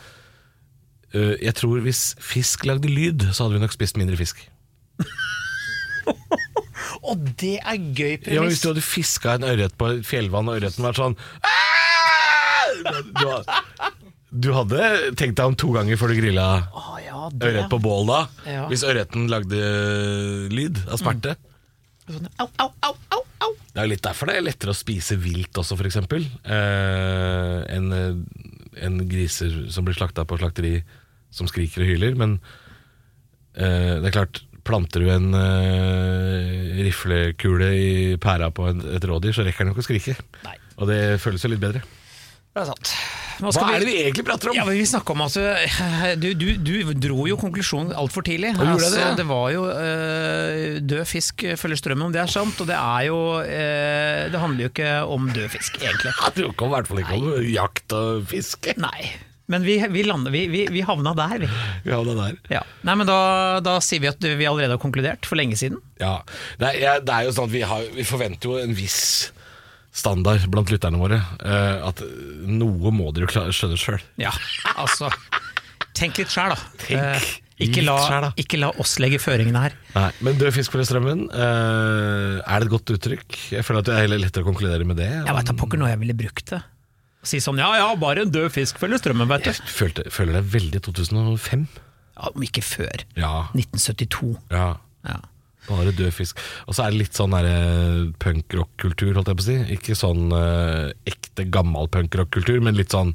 øh, 1.15 1.33
jeg 1.41 1.55
tror 1.57 1.81
hvis 1.85 2.03
fisk 2.21 2.67
lagde 2.69 2.91
lyd, 2.91 3.29
så 3.31 3.45
hadde 3.47 3.57
vi 3.57 3.63
nok 3.65 3.73
spist 3.77 3.97
mindre 3.97 4.19
fisk. 4.19 4.43
Og 7.07 7.21
det 7.39 7.55
er 7.61 7.77
gøy 7.97 8.13
Ja! 8.33 8.43
Hvis 8.45 8.61
du 8.63 8.69
hadde 8.71 8.83
fiska 8.85 9.35
en 9.37 9.45
ørret 9.47 9.73
på 9.79 9.89
et 9.95 10.05
fjellvann, 10.07 10.49
og 10.51 10.59
ørreten 10.59 10.85
var 10.85 10.97
sånn 10.97 11.15
du, 13.17 13.25
ha- 13.29 13.91
du 14.31 14.49
hadde 14.55 14.81
tenkt 15.19 15.37
deg 15.39 15.45
om 15.49 15.55
to 15.57 15.71
ganger 15.75 15.97
før 15.99 16.11
du 16.13 16.17
grilla 16.19 16.47
Å, 16.69 16.83
ja, 17.03 17.21
ørret 17.31 17.69
på 17.71 17.79
bål 17.83 18.09
da? 18.09 18.19
Ja. 18.47 18.65
Hvis 18.71 18.83
ørreten 18.87 19.27
lagde 19.31 19.61
lyd 20.53 20.81
av 20.87 20.99
smerte? 21.01 21.35
Sånn, 22.07 22.27
Au, 22.39 22.47
au, 22.63 22.69
au, 22.87 22.93
au, 23.17 23.23
au. 23.43 23.49
Det 23.73 23.81
er 23.83 23.89
litt 23.91 24.03
derfor 24.05 24.29
det 24.29 24.37
er 24.39 24.45
lettere 24.47 24.71
å 24.71 24.77
spise 24.77 25.17
vilt 25.19 25.57
også, 25.59 25.75
eksempel. 25.89 26.23
Eh, 26.47 27.57
enn 27.75 27.89
en 28.77 28.99
griser 29.09 29.57
som 29.73 29.83
blir 29.87 29.97
slakta 29.97 30.23
på 30.29 30.37
slakteri 30.39 30.77
som 31.33 31.49
skriker 31.49 31.83
og 31.83 31.89
hyler. 31.91 32.15
Men 32.19 32.37
eh, 33.57 33.97
det 33.99 34.07
er 34.11 34.15
klart, 34.15 34.39
planter 34.67 35.03
du 35.03 35.11
en 35.13 35.29
uh, 35.33 36.81
riflekule 36.83 37.71
i 37.75 37.91
pæra 38.21 38.51
på 38.53 38.69
en, 38.71 38.83
et 38.97 39.07
rådyr, 39.07 39.35
så 39.35 39.45
rekker 39.47 39.65
den 39.65 39.73
jo 39.73 39.77
ikke 39.77 39.85
å 39.85 39.89
skrike. 39.91 40.17
Nei. 40.47 40.57
Og 40.77 40.91
det 40.91 41.01
føles 41.23 41.43
jo 41.43 41.51
litt 41.53 41.63
bedre. 41.63 41.83
Det 42.57 42.63
er 42.63 42.69
sant. 42.71 42.91
Hva 43.37 43.51
skal 43.53 43.75
er 43.75 43.83
det 43.83 43.85
vi 43.85 43.97
egentlig 44.01 44.23
prater 44.25 44.49
om? 44.49 44.57
Ja, 44.57 44.63
Vi 44.65 44.85
snakka 44.89 45.13
om 45.13 45.21
altså, 45.27 45.43
du, 46.23 46.31
du, 46.33 46.47
du 46.57 46.93
dro 46.97 47.27
jo 47.29 47.37
konklusjonen 47.37 47.93
altfor 47.93 48.25
tidlig. 48.25 48.55
altså, 48.57 48.89
det, 48.95 49.03
ja? 49.03 49.11
det 49.19 49.27
var 49.29 49.51
jo 49.53 49.67
øh, 49.69 50.79
død 50.81 51.05
fisk 51.05 51.45
følger 51.61 51.81
strømmen, 51.83 52.07
om 52.09 52.15
det 52.15 52.23
er 52.23 52.33
sant. 52.33 52.57
Og 52.63 52.69
det 52.69 52.77
er 52.79 53.05
jo 53.11 53.19
øh, 53.43 54.23
Det 54.33 54.41
handler 54.41 54.65
jo 54.65 54.73
ikke 54.73 54.91
om 55.05 55.29
død 55.29 55.53
fisk, 55.53 55.77
egentlig. 55.83 56.09
Det 56.09 56.17
handler 56.23 56.49
i 56.49 56.73
hvert 56.73 56.89
fall 56.89 57.03
ikke 57.03 57.21
om 57.21 57.47
jakt 57.53 57.97
og 57.99 58.27
fiske. 58.33 58.73
Nei. 58.81 59.11
Men 59.47 59.63
vi, 59.63 59.77
vi, 59.93 60.03
lander, 60.03 60.33
vi, 60.33 60.41
vi, 60.51 60.65
vi 60.71 60.81
havna 60.83 61.13
der, 61.15 61.37
vi. 61.45 61.47
Vi 61.85 61.93
havna 61.95 62.17
der. 62.17 62.35
Ja. 62.51 62.61
Nei, 62.83 62.97
men 62.99 63.07
da, 63.07 63.17
da 63.63 63.77
sier 63.83 64.03
vi 64.03 64.09
at 64.11 64.19
vi 64.19 64.47
allerede 64.49 64.75
har 64.75 64.81
konkludert 64.83 65.27
for 65.29 65.39
lenge 65.39 65.55
siden. 65.59 65.79
Ja, 66.01 66.17
det 66.59 66.73
er, 66.75 66.99
det 67.05 67.15
er 67.15 67.27
jo 67.29 67.33
sånn 67.37 67.47
at 67.47 67.55
vi, 67.55 67.63
har, 67.69 67.87
vi 67.95 68.03
forventer 68.07 68.51
jo 68.51 68.59
en 68.59 68.75
viss 68.75 68.99
standard 69.97 70.43
blant 70.51 70.69
lytterne 70.73 70.99
våre. 70.99 71.21
Uh, 71.41 71.87
at 71.87 72.03
noe 72.43 72.91
må 72.93 73.09
dere 73.15 73.31
jo 73.31 73.49
skjønne 73.55 73.79
sjøl. 73.79 74.03
Ja, 74.21 74.35
altså 74.75 75.09
Tenk 75.97 76.19
litt 76.19 76.29
sjæl, 76.29 76.53
da. 76.53 76.59
Tenk 76.83 77.37
Uh, 77.57 77.63
ikke, 77.65 77.81
la, 77.81 77.95
selv, 78.05 78.27
ikke 78.37 78.59
la 78.61 78.67
oss 78.77 78.99
legge 79.01 79.17
føringene 79.17 79.63
her. 79.63 79.73
Nei, 79.95 80.09
Men 80.21 80.37
død 80.37 80.53
fisk 80.53 80.75
på 80.75 80.83
strømmen. 80.85 81.23
eh, 81.33 82.35
er 82.45 82.61
det 82.61 82.67
et 82.67 82.69
godt 82.69 82.91
uttrykk? 82.93 83.37
Jeg 83.55 83.65
føler 83.65 83.81
at 83.81 83.87
det 83.89 83.95
er 83.95 84.03
heller 84.05 84.21
lettere 84.21 84.45
å 84.45 84.49
konkludere 84.51 84.85
med 84.85 84.99
det. 85.01 85.07
Jeg 85.09 85.33
veit 85.39 85.49
da 85.49 85.55
pokker 85.57 85.81
når 85.81 85.89
jeg 85.95 86.01
ville 86.03 86.17
brukt 86.19 86.51
det. 86.53 86.59
Si 87.27 87.41
sånn 87.43 87.59
ja 87.59 87.67
ja, 87.81 87.87
bare 87.99 88.23
en 88.23 88.31
død 88.31 88.51
fisk 88.55 88.79
følger 88.79 89.01
strømmen, 89.01 89.27
veit 89.27 89.43
du. 89.47 89.51
Jeg 89.51 89.73
følte, 89.75 90.05
føler 90.13 90.37
det 90.39 90.45
veldig 90.53 90.81
2005. 90.87 91.65
Ja, 92.17 92.29
om 92.33 92.45
ikke 92.47 92.63
før. 92.65 93.03
Ja, 93.19 93.33
1972. 93.53 94.35
ja. 94.55 94.69
Ja. 95.07 95.19
Bare 95.67 95.91
død 95.91 96.13
fisk. 96.15 96.39
Og 96.67 96.75
så 96.77 96.85
er 96.85 96.93
det 96.93 97.01
litt 97.01 97.17
sånn 97.17 97.33
derre 97.35 97.55
punkrock-kultur, 98.23 99.09
holdt 99.17 99.27
jeg 99.33 99.37
på 99.39 99.43
å 99.43 99.47
si. 99.49 99.55
Ikke 99.75 99.95
sånn 99.99 100.29
eh, 100.31 100.93
ekte 101.11 101.43
gammel 101.51 101.89
punkrock-kultur, 101.91 102.61
men 102.63 102.77
litt 102.79 102.95
sånn 102.95 103.13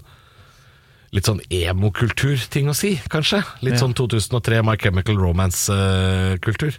Litt 1.13 1.27
sånn 1.29 1.43
emo-kultur-ting 1.53 2.71
å 2.73 2.75
si, 2.77 2.95
kanskje. 3.13 3.43
Litt 3.61 3.75
Ja. 3.75 3.81
sånn 3.83 3.93
2003 3.93 4.63
My 4.65 4.79
Chemical 4.81 5.19
Romance-kultur. 5.21 6.79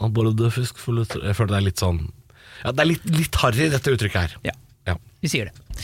Og 0.00 0.12
bare 0.16 0.32
død 0.36 0.52
fisk 0.52 0.76
Jeg 0.76 1.36
føler 1.36 1.48
det 1.54 1.56
er 1.56 1.66
litt 1.68 1.80
sånn 1.80 2.02
Ja, 2.64 2.72
det 2.72 2.80
er 2.84 2.88
litt, 2.90 3.04
litt 3.08 3.34
harry, 3.40 3.68
dette 3.72 3.92
uttrykket 3.94 4.20
her. 4.20 4.34
Ja. 4.44 4.52
Ja. 4.88 4.96
Vi 5.20 5.28
sier 5.28 5.50
det. 5.50 5.80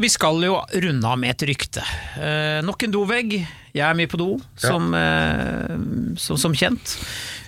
Vi 0.00 0.08
skal 0.08 0.40
jo 0.44 0.56
runde 0.84 1.08
av 1.08 1.18
med 1.20 1.34
et 1.34 1.44
rykte. 1.50 1.82
Eh, 2.20 2.60
nok 2.64 2.86
en 2.86 2.94
dovegg. 2.94 3.34
Jeg 3.70 3.84
er 3.86 3.98
mye 3.98 4.10
på 4.10 4.18
do, 4.18 4.30
som, 4.58 4.88
eh, 4.96 5.74
som, 6.18 6.38
som 6.40 6.56
kjent. 6.56 6.96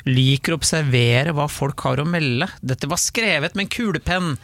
Liker 0.06 0.54
å 0.54 0.60
observere 0.60 1.32
hva 1.36 1.48
folk 1.50 1.86
har 1.86 2.02
å 2.02 2.08
melde. 2.08 2.50
Dette 2.60 2.90
var 2.90 3.00
skrevet 3.00 3.56
med 3.56 3.66
en 3.66 3.72
kulepenn 3.72 4.34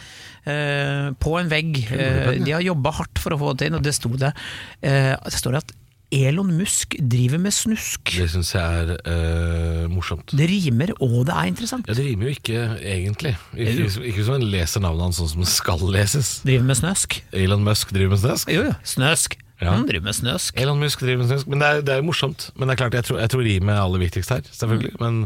eh, 0.49 1.11
på 1.21 1.37
en 1.39 1.53
vegg. 1.53 1.83
Eh, 1.93 2.33
de 2.41 2.57
har 2.57 2.65
jobba 2.65 2.95
hardt 3.03 3.21
for 3.23 3.37
å 3.37 3.41
få 3.45 3.55
det 3.59 3.69
inn, 3.69 3.79
og 3.79 3.85
det 3.85 3.95
sto 3.99 4.11
det, 4.17 4.33
eh, 4.81 5.13
det 5.13 5.37
står 5.37 5.61
at 5.61 5.75
Elon 6.15 6.49
Musk 6.57 6.95
driver 7.05 7.41
med 7.43 7.53
snusk. 7.53 8.15
Det 8.17 8.29
syns 8.33 8.55
jeg 8.55 8.85
er 8.85 8.93
eh, 8.97 9.83
morsomt. 9.93 10.33
Det 10.33 10.47
rimer, 10.49 10.95
og 11.05 11.27
det 11.29 11.35
er 11.35 11.51
interessant. 11.51 11.89
Ja, 11.91 11.97
Det 11.99 12.07
rimer 12.07 12.31
jo 12.31 12.37
ikke 12.39 12.63
egentlig. 12.81 13.35
Ikke, 13.53 13.91
ikke 14.09 14.25
som 14.25 14.39
en 14.39 14.47
leser 14.49 14.81
navnet 14.85 15.05
hans 15.11 15.21
sånn 15.21 15.29
som 15.35 15.45
det 15.45 15.51
skal 15.53 15.85
leses. 15.93 16.39
Driver 16.49 16.65
med 16.71 16.81
snøsk. 16.81 17.19
Elon 17.37 17.67
Musk 17.67 17.93
driver 17.93 18.15
med 18.17 18.23
snøsk? 18.25 18.55
Jo, 18.55 18.65
jo, 18.71 18.73
snøsk. 18.89 19.37
Ja. 19.61 19.75
Han 19.75 19.85
driver 19.89 20.07
med 20.09 20.17
snøsk. 20.17 20.57
Elon 20.63 20.81
Musk 20.81 21.05
driver 21.05 21.21
med 21.25 21.33
snøsk. 21.35 21.51
Men 21.53 21.61
det 21.61 21.69
er, 21.69 21.85
det 21.85 21.97
er 21.99 22.07
morsomt. 22.07 22.49
Men 22.57 22.71
det 22.71 22.77
er 22.79 22.83
klart, 22.87 22.97
jeg 22.97 23.09
tror, 23.11 23.21
jeg 23.21 23.35
tror 23.35 23.45
rimet 23.45 23.75
er 23.75 23.83
aller 23.83 24.05
viktigst 24.07 24.33
her, 24.33 24.49
selvfølgelig. 24.49 24.95
Men 25.03 25.21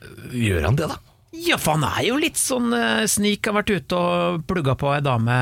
øh, 0.00 0.38
gjør 0.46 0.64
han 0.70 0.80
det, 0.80 0.88
da? 0.94 0.96
Ja, 1.36 1.58
for 1.60 1.76
han 1.76 1.84
er 1.84 2.06
jo 2.06 2.16
litt 2.16 2.38
sånn 2.40 2.72
uh, 2.72 3.04
snik, 3.10 3.44
har 3.44 3.58
vært 3.58 3.72
ute 3.74 3.96
og 3.98 4.46
plugga 4.48 4.72
på 4.80 4.88
ei 4.94 5.02
dame 5.04 5.36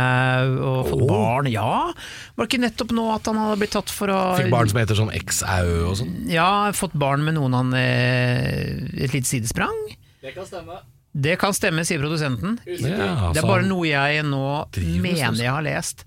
og 0.58 0.88
fått 0.88 1.04
oh. 1.04 1.10
barn. 1.12 1.50
Ja, 1.52 1.92
var 2.34 2.42
det 2.42 2.48
ikke 2.50 2.62
nettopp 2.64 2.94
nå 2.96 3.06
at 3.14 3.30
han 3.30 3.38
hadde 3.38 3.60
blitt 3.60 3.74
tatt 3.76 3.92
for 3.94 4.10
å 4.10 4.18
Fikk 4.40 4.50
barn 4.50 4.72
som 4.72 4.80
heter 4.82 4.98
sånn 4.98 5.14
X-au 5.14 5.70
og 5.92 5.94
sånn. 6.02 6.16
Ja, 6.32 6.48
fått 6.74 6.96
barn 6.98 7.22
med 7.26 7.38
noen 7.38 7.54
han 7.54 7.70
eh, 7.78 8.82
Et 8.98 9.14
lite 9.14 9.30
sidesprang? 9.30 9.78
Det 10.24 10.34
kan 10.34 10.48
stemme. 10.48 10.80
Det 11.16 11.36
kan 11.40 11.54
stemme, 11.56 11.86
sier 11.86 12.02
produsenten. 12.02 12.58
Ja, 12.66 12.74
Det 12.76 12.96
altså, 12.98 13.44
er 13.44 13.46
bare 13.46 13.68
noe 13.68 13.86
jeg 13.86 14.26
nå 14.26 14.42
mener 14.74 15.38
jeg 15.38 15.54
har 15.54 15.64
lest. 15.64 16.02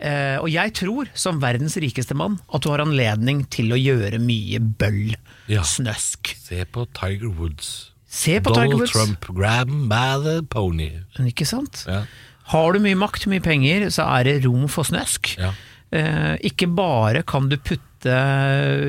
Uh, 0.00 0.40
og 0.40 0.48
jeg 0.48 0.72
tror, 0.80 1.12
som 1.12 1.42
verdens 1.42 1.76
rikeste 1.76 2.16
mann, 2.16 2.38
at 2.48 2.64
du 2.64 2.70
har 2.72 2.80
anledning 2.80 3.44
til 3.52 3.68
å 3.76 3.78
gjøre 3.78 4.16
mye 4.24 4.64
bøll. 4.80 5.12
Ja. 5.52 5.60
Snøsk. 5.66 6.32
Se 6.40 6.64
på 6.64 6.88
Tiger 6.96 7.28
Woods. 7.36 7.90
Se 8.10 8.40
på 8.42 8.50
Tiger 8.50 8.66
Donald 8.72 8.80
Woods. 8.80 8.92
Trump, 8.92 9.26
grab 9.38 9.70
him 9.70 9.84
by 9.90 10.18
the 10.24 10.40
pony. 10.50 10.90
Ikke 11.22 11.46
sant? 11.46 11.84
Ja. 11.86 12.02
Har 12.50 12.72
du 12.74 12.80
mye 12.82 12.98
makt, 12.98 13.28
mye 13.30 13.42
penger, 13.44 13.86
så 13.94 14.02
er 14.18 14.26
det 14.26 14.40
rom 14.48 14.66
for 14.70 14.88
snøsk. 14.88 15.36
Ja. 15.38 15.52
Eh, 15.94 16.34
ikke 16.50 16.66
bare 16.74 17.22
kan 17.26 17.48
du 17.50 17.56
putte 17.58 18.16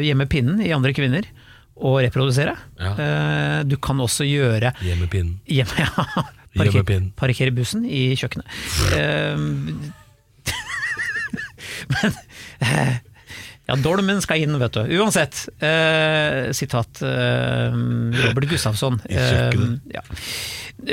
hjemme 0.02 0.26
pinnen 0.30 0.62
i 0.66 0.72
andre 0.74 0.94
kvinner 0.98 1.28
og 1.82 2.00
reprodusere. 2.06 2.56
Ja. 2.82 2.92
Eh, 2.98 3.60
du 3.70 3.78
kan 3.82 4.02
også 4.02 4.26
gjøre 4.26 4.74
hjemme, 4.82 5.08
ja, 5.46 5.62
Hjemme 5.62 6.26
parker, 6.58 6.84
pinnen. 6.86 7.12
parkere 7.18 7.54
bussen 7.54 7.86
i 7.86 8.12
kjøkkenet. 8.18 8.46
Eh, 8.98 9.38
men 11.92 12.14
eh, 12.66 12.96
ja, 13.72 13.78
dolmen 13.80 14.20
skal 14.24 14.44
inn, 14.44 14.58
vet 14.60 14.76
du. 14.76 14.82
Uansett. 15.00 15.46
Eh, 15.64 16.50
sitat 16.58 17.00
eh, 17.08 17.72
Robert 18.26 18.50
Gustafsson. 18.52 19.00
Eh, 19.08 19.50
ja. 19.96 20.04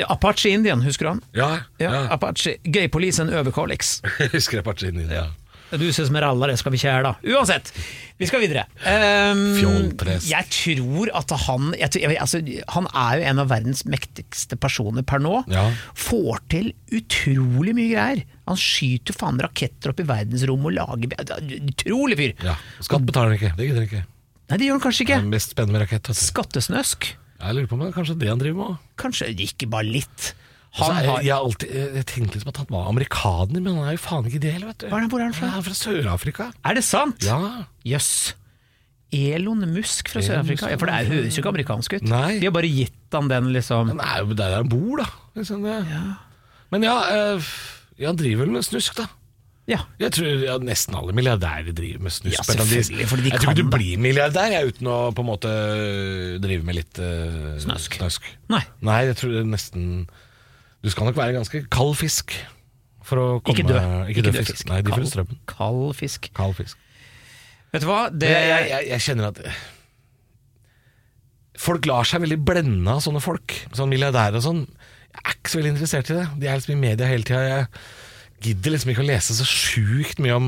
Apache 0.07 0.49
Indian, 0.53 0.81
husker 0.85 1.05
du 1.05 1.09
han? 1.15 1.21
Ja, 1.35 1.49
Ja, 1.81 1.91
ja. 1.93 2.01
Apache. 2.15 2.57
Gaypolisen 2.63 3.31
over 3.33 3.51
Kalix. 3.55 3.99
Jeg 4.19 4.31
husker 4.37 4.63
Apache 4.63 4.87
Indian. 4.93 5.11
Ja. 5.11 5.27
Du 5.71 5.85
ser 5.93 6.05
som 6.07 6.15
en 6.15 6.39
det 6.49 6.57
skal 6.59 6.71
vi 6.73 6.79
kjære 6.81 7.03
da. 7.05 7.11
Uansett, 7.35 7.71
vi 8.17 8.25
skal 8.25 8.41
videre. 8.41 8.65
Um, 8.81 9.43
jeg 10.25 10.47
tror 10.49 11.11
at 11.15 11.29
han 11.45 11.69
jeg, 11.77 11.89
tror- 11.93 12.15
altså, 12.19 12.41
Han 12.75 12.87
er 12.93 13.19
jo 13.19 13.27
en 13.29 13.39
av 13.39 13.49
verdens 13.51 13.85
mektigste 13.85 14.57
personer 14.59 15.03
per 15.03 15.19
nå. 15.19 15.43
Ja. 15.51 15.67
Får 15.93 16.41
til 16.49 16.71
utrolig 16.91 17.75
mye 17.77 17.91
greier. 17.93 18.23
Han 18.49 18.57
skyter 18.57 19.13
faen 19.13 19.39
raketter 19.39 19.93
opp 19.93 19.99
i 20.01 20.07
verdensrommet 20.09 20.71
og 20.71 20.77
lager 20.79 21.59
Utrolig 21.69 22.17
fyr! 22.17 22.33
ja. 22.43 22.55
Skatt 22.81 23.05
betaler 23.05 23.35
han 23.35 23.37
ikke. 23.39 23.53
Det 23.57 23.67
gidder 23.69 23.83
han 23.83 23.89
ikke. 23.91 24.05
Nei, 24.49 24.57
det 24.57 24.65
gjør 24.65 24.77
han 24.79 24.81
kanskje 24.87 25.03
Det 25.05 25.09
ikke. 25.11 25.21
er 25.21 25.33
mest 25.35 25.51
spennende 25.53 25.79
rakett. 25.83 26.09
Skattesnøsk. 26.17 27.11
Jeg 27.39 27.55
lurer 27.55 27.67
på 27.69 27.77
om 27.77 27.83
det 27.85 27.91
er 27.91 27.97
kanskje 28.01 28.17
det 28.19 28.29
han 28.31 28.39
driver 28.41 28.57
med. 28.57 28.71
òg. 28.73 28.93
Kanskje 28.99 29.29
ikke 29.45 29.69
bare 29.69 29.85
litt. 29.87 30.31
Altså, 30.69 30.91
Han 30.93 30.99
jeg, 31.03 31.09
har 31.09 31.21
jeg, 31.25 31.33
har 31.33 31.45
alltid, 31.47 31.71
jeg 31.97 32.05
tenkte 32.05 32.37
liksom 32.37 32.49
at 32.53 32.57
han 32.61 32.67
var 32.69 32.89
amerikaner, 32.91 33.57
men 33.63 33.73
han 33.79 33.87
er 33.89 33.95
jo 33.95 34.01
faen 34.03 34.27
ikke 34.29 34.41
det 34.43 34.51
heller, 34.53 34.67
vet 34.69 34.83
du. 34.83 34.85
Det- 34.85 35.09
hvor 35.09 35.19
er 35.19 35.25
han 35.25 35.33
fra? 35.33 35.47
Han 35.55 35.63
er 35.63 35.65
fra 35.65 35.77
Sør-Afrika. 35.79 36.51
Er 36.63 36.77
det 36.77 36.83
sant? 36.85 37.25
Ja. 37.25 37.39
Jøss. 37.89 38.11
Elon 39.11 39.65
Musk 39.73 40.11
fra 40.13 40.21
Sør-Afrika? 40.21 40.69
Ja, 40.69 40.77
for 40.77 40.85
det 40.91 41.09
høres 41.09 41.33
jo 41.37 41.41
ikke 41.41 41.49
amerikansk 41.55 41.95
ut. 41.97 42.03
Nei. 42.05 42.37
De 42.37 42.45
har 42.45 42.53
bare 42.53 42.69
gitt 42.69 43.17
han 43.17 43.31
den, 43.31 43.49
liksom. 43.55 43.89
Han 43.95 44.03
er 44.05 44.21
jo 44.21 44.37
der 44.37 44.57
han 44.59 44.69
bor, 44.69 45.01
da. 45.01 45.07
Liksom 45.39 45.65
ja. 45.65 45.79
Men 46.69 46.85
ja, 46.85 46.97
øh, 47.33 47.49
han 48.05 48.19
driver 48.19 48.45
vel 48.45 48.53
med 48.59 48.67
snusk, 48.67 48.99
da. 49.01 49.07
Ja. 49.69 49.83
Jeg 50.01 50.13
tror 50.17 50.43
ja, 50.45 50.55
nesten 50.65 50.95
alle 50.97 51.13
milliardærer 51.13 51.73
driver 51.77 52.01
med 52.05 52.13
snusk. 52.13 52.37
Ja, 52.37 52.45
selvfølgelig, 52.45 53.07
fordi 53.09 53.25
de 53.25 53.29
jeg 53.33 53.41
tror 53.41 53.53
ikke 53.53 53.61
du 53.65 53.73
blir 53.75 53.99
milliardær 54.01 54.53
jeg, 54.53 54.71
uten 54.73 54.89
å 54.89 54.97
på 55.13 55.25
en 55.25 55.29
måte 55.29 55.51
drive 56.41 56.65
med 56.65 56.77
litt 56.79 57.01
eh, 57.01 57.57
Snusk. 57.61 57.99
Nei. 58.49 58.63
Nei. 58.85 58.99
jeg 59.11 59.19
tror 59.21 59.35
det 59.37 59.43
nesten 59.49 59.85
Du 60.83 60.89
skal 60.93 61.09
nok 61.09 61.17
være 61.17 61.35
ganske 61.35 61.63
kald 61.71 61.95
fisk 61.99 62.35
for 63.03 63.19
å 63.19 63.25
komme 63.41 63.57
Ikke 63.57 63.67
død. 63.67 64.11
Ikke 64.13 64.23
død 64.27 64.37
fisk. 64.43 64.63
Nei, 64.69 64.79
de 64.85 64.93
følger 64.93 65.11
strømmen. 65.11 65.39
Kald 65.49 65.81
fisk. 65.97 66.29
Kald 66.37 66.55
fisk. 66.59 66.79
Vet 67.73 67.83
du 67.83 67.89
hva? 67.89 68.05
Det, 68.13 68.29
Jeg, 68.31 68.47
jeg, 68.49 68.69
jeg, 68.71 68.87
jeg 68.93 69.05
kjenner 69.05 69.29
at 69.33 69.41
Folk 71.59 71.89
lar 71.89 72.07
seg 72.07 72.23
veldig 72.23 72.37
blende 72.47 72.93
av 72.93 73.01
sånne 73.03 73.19
folk. 73.23 73.51
Sånn 73.75 73.89
milliardærer 73.91 74.39
og 74.39 74.45
sånn. 74.45 74.61
Jeg 75.11 75.23
er 75.25 75.33
ikke 75.35 75.51
så 75.51 75.59
veldig 75.59 75.71
interessert 75.73 76.11
i 76.13 76.15
det. 76.15 76.27
De 76.39 76.47
er 76.47 76.59
liksom 76.59 76.75
i 76.77 76.79
media 76.79 77.09
hele 77.09 77.27
tida. 77.27 77.41
Jeg 77.49 77.65
gidder 78.45 78.75
liksom 78.75 78.93
ikke 78.93 79.03
å 79.03 79.09
lese 79.09 79.35
så 79.35 79.47
sjukt 79.47 80.21
mye 80.23 80.37
om 80.37 80.47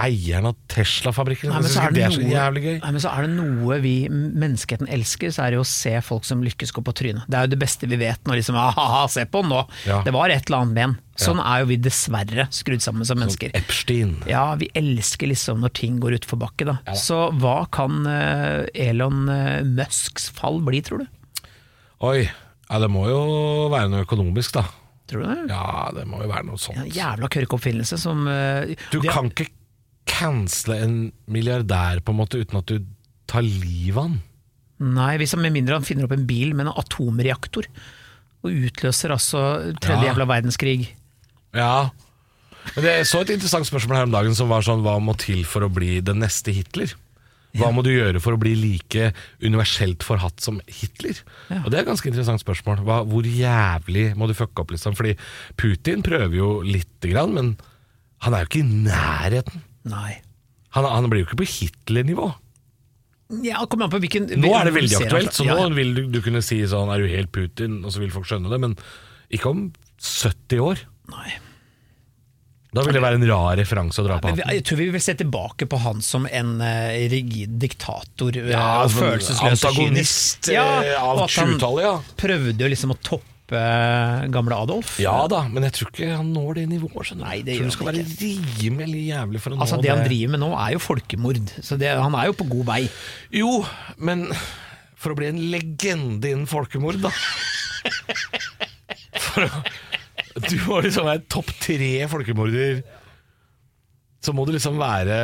eieren 0.00 0.48
av 0.48 0.56
Tesla-fabrikken. 0.72 1.52
Det 1.52 1.92
det 1.92 2.04
er 2.06 2.14
så 2.14 2.24
jævlig 2.24 2.62
gøy. 2.64 2.76
Nei, 2.80 2.90
men 2.94 3.02
så 3.02 3.12
er 3.12 3.26
det 3.26 3.32
noe 3.34 3.78
vi 3.84 3.94
menneskeheten 4.08 4.88
elsker, 4.92 5.32
så 5.34 5.44
er 5.44 5.52
det 5.52 5.60
jo 5.60 5.64
å 5.66 5.68
se 5.68 5.92
folk 6.04 6.26
som 6.28 6.44
lykkes 6.44 6.72
gå 6.72 6.84
på 6.84 6.94
trynet. 6.96 7.26
Det 7.28 7.38
er 7.38 7.46
jo 7.46 7.52
det 7.52 7.60
beste 7.60 7.88
vi 7.90 7.98
vet 8.00 8.20
når 8.28 8.40
liksom 8.40 8.58
ha-ha, 8.58 9.04
se 9.12 9.26
på 9.28 9.44
nå. 9.46 9.62
Ja. 9.88 10.00
Det 10.06 10.14
var 10.16 10.32
et 10.32 10.48
eller 10.48 10.64
annet 10.64 10.78
ben. 10.80 10.98
Sånn 11.12 11.32
Sånn 11.32 11.42
er 11.44 11.62
jo 11.62 11.68
vi 11.68 11.78
dessverre 11.80 12.46
skrudd 12.52 12.84
sammen 12.84 13.06
som 13.08 13.20
mennesker. 13.20 13.52
Epstein. 13.56 14.16
Ja, 14.28 14.46
vi 14.60 14.70
elsker 14.78 15.28
liksom 15.28 15.60
når 15.62 15.74
ting 15.76 16.00
går 16.02 16.16
utfor 16.22 16.40
bakke, 16.40 16.66
da. 16.68 16.78
Så 16.98 17.26
hva 17.40 17.62
kan 17.72 18.06
eh, 18.08 18.64
Elon 18.88 19.26
eh, 19.32 19.60
Musks 19.64 20.30
fall 20.32 20.62
bli, 20.64 20.80
tror 20.84 21.04
du? 21.04 21.48
Oi, 22.08 22.22
ja, 22.24 22.78
det 22.80 22.88
må 22.90 23.04
jo 23.10 23.20
være 23.72 23.92
noe 23.92 24.06
økonomisk, 24.06 24.56
da. 24.56 24.64
Tror 25.10 25.24
du 25.24 25.28
det? 25.28 25.52
Ja, 25.52 25.90
det 25.94 26.06
må 26.08 26.22
jo 26.22 26.30
være 26.30 26.46
noe 26.48 26.56
En 26.56 26.62
sånt. 26.62 26.94
jævla 26.94 27.28
kørkeoppfinnelse 27.32 27.98
som 28.00 28.24
uh, 28.24 28.70
Du 28.94 29.02
kan 29.04 29.28
ikke 29.28 29.50
cancele 30.08 30.78
en 30.84 30.94
milliardær 31.30 32.00
på 32.04 32.12
en 32.14 32.18
måte 32.22 32.40
uten 32.42 32.58
at 32.60 32.66
du 32.70 32.78
tar 33.30 33.44
livet 33.46 33.96
av 33.96 34.06
han. 34.08 34.20
Nei, 34.82 35.12
hvis 35.20 35.32
han 35.36 35.42
med 35.44 35.54
mindre 35.54 35.76
han 35.78 35.86
finner 35.86 36.08
opp 36.08 36.14
en 36.16 36.26
bil 36.26 36.56
med 36.58 36.66
en 36.66 36.74
atomreaktor, 36.80 37.68
og 38.42 38.50
utløser 38.50 39.12
altså 39.14 39.42
tredje 39.78 40.02
Ja. 40.02 40.08
jævla 40.10 40.26
verdenskrig. 40.26 40.88
Ja. 41.54 41.90
Men 42.74 42.84
det 42.84 43.06
så 43.06 43.20
et 43.22 43.30
interessant 43.30 43.66
spørsmål 43.66 43.96
her 44.00 44.08
om 44.08 44.14
dagen 44.14 44.34
som 44.34 44.48
var 44.50 44.62
sånn 44.62 44.82
Hva 44.82 44.96
må 45.02 45.14
til 45.18 45.44
for 45.44 45.62
å 45.62 45.70
bli 45.72 46.00
den 46.00 46.18
neste 46.22 46.52
Hitler? 46.54 46.90
Hva 47.54 47.68
må 47.74 47.82
du 47.84 47.90
gjøre 47.92 48.18
for 48.22 48.32
å 48.32 48.40
bli 48.40 48.54
like 48.56 49.10
universelt 49.44 50.02
forhatt 50.02 50.40
som 50.40 50.60
Hitler? 50.66 51.18
Ja. 51.50 51.60
Og 51.64 51.70
Det 51.70 51.78
er 51.78 51.82
et 51.82 51.90
ganske 51.90 52.08
interessant 52.08 52.40
spørsmål. 52.40 52.80
Hva, 52.86 53.02
hvor 53.04 53.22
jævlig 53.28 54.16
må 54.16 54.26
du 54.26 54.32
fucke 54.34 54.62
opp? 54.64 54.70
liksom? 54.72 54.96
Fordi 54.96 55.14
Putin 55.60 56.02
prøver 56.02 56.34
jo 56.38 56.62
lite 56.64 57.10
grann, 57.12 57.34
men 57.34 57.56
han 58.24 58.34
er 58.34 58.40
jo 58.46 58.48
ikke 58.48 58.62
i 58.64 58.86
nærheten. 58.88 59.60
Nei. 59.88 60.20
Han, 60.76 60.86
han 60.88 61.10
blir 61.12 61.24
jo 61.24 61.28
ikke 61.30 61.42
på 61.42 61.48
Hitler-nivå. 61.48 62.30
Ja, 63.42 63.62
kommer 63.64 63.88
an 63.88 63.92
på 63.94 64.02
hvilken 64.02 64.26
Nå 64.42 64.50
er 64.58 64.68
det 64.68 64.74
veldig 64.76 64.98
aktuelt, 64.98 65.32
så 65.32 65.46
nå 65.48 65.54
ja. 65.56 65.68
vil 65.72 65.94
du, 65.96 66.02
du 66.12 66.18
kunne 66.20 66.42
si 66.44 66.58
sånn 66.68 66.90
Er 66.92 67.00
du 67.00 67.08
helt 67.08 67.30
Putin? 67.32 67.78
Og 67.80 67.94
så 67.94 68.02
vil 68.02 68.12
folk 68.12 68.28
skjønne 68.28 68.52
det, 68.52 68.58
men 68.60 68.74
ikke 69.32 69.48
om 69.48 69.62
70 70.02 70.60
år. 70.60 70.82
Nei. 71.14 71.30
Da 72.72 72.80
vil 72.84 72.96
det 72.96 73.02
være 73.04 73.18
en 73.20 73.24
rar 73.28 73.56
referanse 73.60 74.00
å 74.00 74.04
dra 74.06 74.16
på 74.20 74.30
hatten. 74.30 74.44
Jeg 74.48 74.64
tror 74.64 74.78
vi 74.80 74.86
vil 74.94 75.02
se 75.04 75.14
tilbake 75.20 75.66
på 75.68 75.80
han 75.82 76.00
som 76.04 76.24
en 76.28 76.54
uh, 76.60 76.92
rigid 77.12 77.58
diktator. 77.60 78.36
eh, 78.36 78.48
Ja, 78.52 78.84
og 78.86 78.94
følelsesløs 78.94 79.42
og 79.42 79.50
antagonist. 79.50 80.48
Ja, 80.52 80.64
eh, 80.80 80.96
av 80.96 81.18
og 81.18 81.26
at 81.26 81.36
han 81.36 81.52
20-tallet, 81.52 81.84
ja. 81.84 81.92
Prøvde 82.22 82.70
liksom 82.72 82.94
å 82.94 82.98
toppe 83.04 83.31
eh, 83.58 84.24
gamle 84.32 84.56
Adolf. 84.56 84.94
Ja 85.02 85.14
da, 85.30 85.42
men 85.50 85.66
jeg 85.68 85.74
tror 85.78 85.90
ikke 85.92 86.08
han 86.16 86.30
når 86.34 86.50
det 86.60 86.64
nivået. 86.70 87.06
skjønner. 87.10 87.26
Nei, 87.26 87.38
det 87.46 87.56
Jeg 87.56 87.62
tror 87.62 87.70
du 87.70 87.76
skal 87.76 87.90
være 87.90 88.04
rimelig 88.62 89.02
jævlig 89.10 89.42
for 89.44 89.50
å 89.54 89.56
Altså 89.60 89.78
nå 89.78 89.82
Det 89.84 89.92
han 89.92 90.04
driver 90.06 90.30
med 90.34 90.40
nå 90.44 90.50
er 90.56 90.70
jo 90.76 90.80
folkemord, 90.82 91.40
så 91.62 91.72
det, 91.80 91.88
han 91.98 92.14
er 92.18 92.24
jo 92.30 92.34
på 92.40 92.46
god 92.50 92.66
vei. 92.72 92.82
Jo, 93.34 93.50
men 93.98 94.18
for 95.02 95.08
å 95.14 95.18
bli 95.18 95.26
en 95.32 95.40
legende 95.52 96.26
innen 96.30 96.48
folkemord, 96.50 97.00
da 97.02 97.10
for 99.26 99.46
å, 99.46 99.48
Du 100.48 100.56
må 100.66 100.78
liksom 100.84 101.04
være 101.08 101.24
topp 101.30 101.50
tre 101.60 101.90
folkemorder. 102.08 102.82
Så 104.22 104.32
må 104.36 104.44
du 104.46 104.52
liksom 104.54 104.78
være 104.80 105.16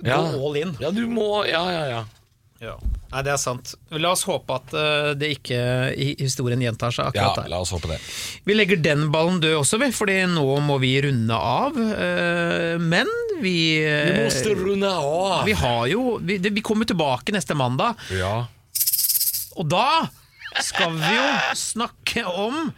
ja, 0.00 0.16
Gå 0.16 0.40
all 0.48 0.56
in. 0.62 0.70
Ja, 0.80 0.88
du 0.94 1.02
må 1.12 1.42
Ja, 1.44 1.60
ja, 1.74 1.82
ja. 1.90 2.00
Nei, 2.60 3.22
det 3.24 3.32
er 3.32 3.38
sant. 3.40 3.70
La 3.96 4.10
oss 4.12 4.22
håpe 4.28 4.52
at 4.54 4.74
eh, 4.76 5.06
det 5.18 5.30
ikke 5.38 5.60
i 5.96 6.10
historien 6.20 6.60
gjentar 6.60 6.92
seg 6.92 7.08
Ja, 7.16 7.24
akkurat 7.30 7.38
der. 7.44 7.48
la 7.54 7.60
oss 7.64 7.72
håpe 7.72 7.88
det. 7.88 7.96
Vi 8.44 8.54
legger 8.54 8.76
den 8.84 9.06
ballen 9.10 9.40
død 9.40 9.56
også, 9.62 9.80
vi, 9.80 9.88
fordi 9.96 10.18
nå 10.28 10.44
må 10.66 10.76
vi 10.82 10.92
runde 11.06 11.32
av. 11.34 11.78
eh, 11.80 12.76
Men 12.78 13.08
vi 13.40 13.54
Vi 13.80 14.12
må 14.20 14.56
runde 14.60 14.92
av. 14.92 15.44
Vi 15.48 15.52
har 15.56 15.86
jo 15.88 16.18
Vi, 16.20 16.36
det, 16.38 16.52
vi 16.52 16.60
kommer 16.60 16.84
tilbake 16.84 17.32
neste 17.32 17.56
mandag, 17.56 17.96
Ja. 18.12 18.46
og 19.56 19.68
da 19.72 20.08
skal 20.60 20.92
vi 20.98 21.14
jo 21.16 21.26
snakke 21.56 22.24
om 22.28 22.72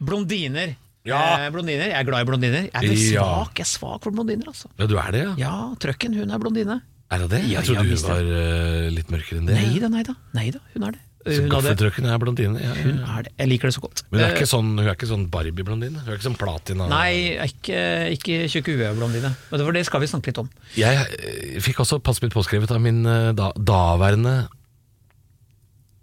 blondiner. 0.00 0.76
Ja. 1.04 1.20
Eh, 1.44 1.50
blondiner. 1.52 1.90
Jeg 1.90 1.98
er 2.00 2.06
glad 2.08 2.22
i 2.24 2.30
blondiner. 2.30 2.70
Jeg 2.70 2.74
er 2.74 2.94
Ja. 3.12 3.24
svak, 3.44 3.54
jeg 3.58 3.66
er 3.66 3.72
svak 3.74 4.02
for 4.06 4.10
blondiner, 4.12 4.46
altså. 4.48 4.70
ja, 4.78 4.86
du 4.86 4.96
er 4.96 5.10
det, 5.12 5.22
ja? 5.26 5.34
Ja, 5.36 5.74
Trøkken, 5.80 6.14
hun 6.16 6.30
er 6.30 6.38
blondine. 6.38 6.80
Er 7.12 7.24
det 7.24 7.30
det? 7.30 7.40
Ja, 7.44 7.60
Jeg 7.60 7.68
trodde 7.68 7.82
ja, 7.84 7.90
visst 7.92 8.08
var 8.08 8.22
uh, 8.24 8.86
litt 8.94 9.10
mørkere 9.12 9.40
enn 9.42 9.50
det. 9.50 9.58
Nei 9.60 9.80
da, 9.82 9.90
nei 9.92 10.04
da. 10.06 10.14
Nei 10.36 10.46
da, 10.54 10.62
hun 10.74 10.86
er 10.88 10.96
det. 10.96 11.02
Så 11.24 11.40
Hun, 11.40 11.52
hadde, 11.56 11.70
er 12.12 12.18
blondine. 12.20 12.60
Ja, 12.60 12.72
hun 12.76 12.98
er 13.00 13.22
det. 13.24 13.30
Jeg 13.38 13.48
liker 13.48 13.70
det 13.70 13.74
så 13.78 13.80
godt. 13.80 14.02
Men 14.10 14.18
hun 14.20 14.24
er 14.26 14.32
Eh, 14.34 14.36
ikke 14.36 14.48
sånn, 14.50 14.72
hun 14.76 14.84
er 14.84 14.92
ikke 14.92 15.08
sånn 15.08 15.22
Barbie-blondine? 15.32 16.02
Hun 16.02 16.10
er 16.12 16.18
ikke 16.18 16.26
sånn 16.26 16.36
platina? 16.36 16.88
Nei, 16.90 17.12
ikke, 17.46 17.78
ikke 18.12 18.40
tjukk 18.52 18.68
hueblondine. 18.74 19.30
Men 19.50 19.62
det- 19.62 19.74
det 19.78 19.86
skal 19.88 20.00
vi 20.04 20.10
snakke 20.10 20.26
litt 20.32 20.40
om. 20.42 20.50
Jeg 20.76 21.00
eh, 21.00 21.60
fikk 21.64 21.80
også 21.80 22.02
passet 22.04 22.26
mitt 22.26 22.36
påskrevet 22.36 22.70
av 22.76 22.80
min 22.84 23.02
da, 23.04 23.52
daværende 23.56 24.48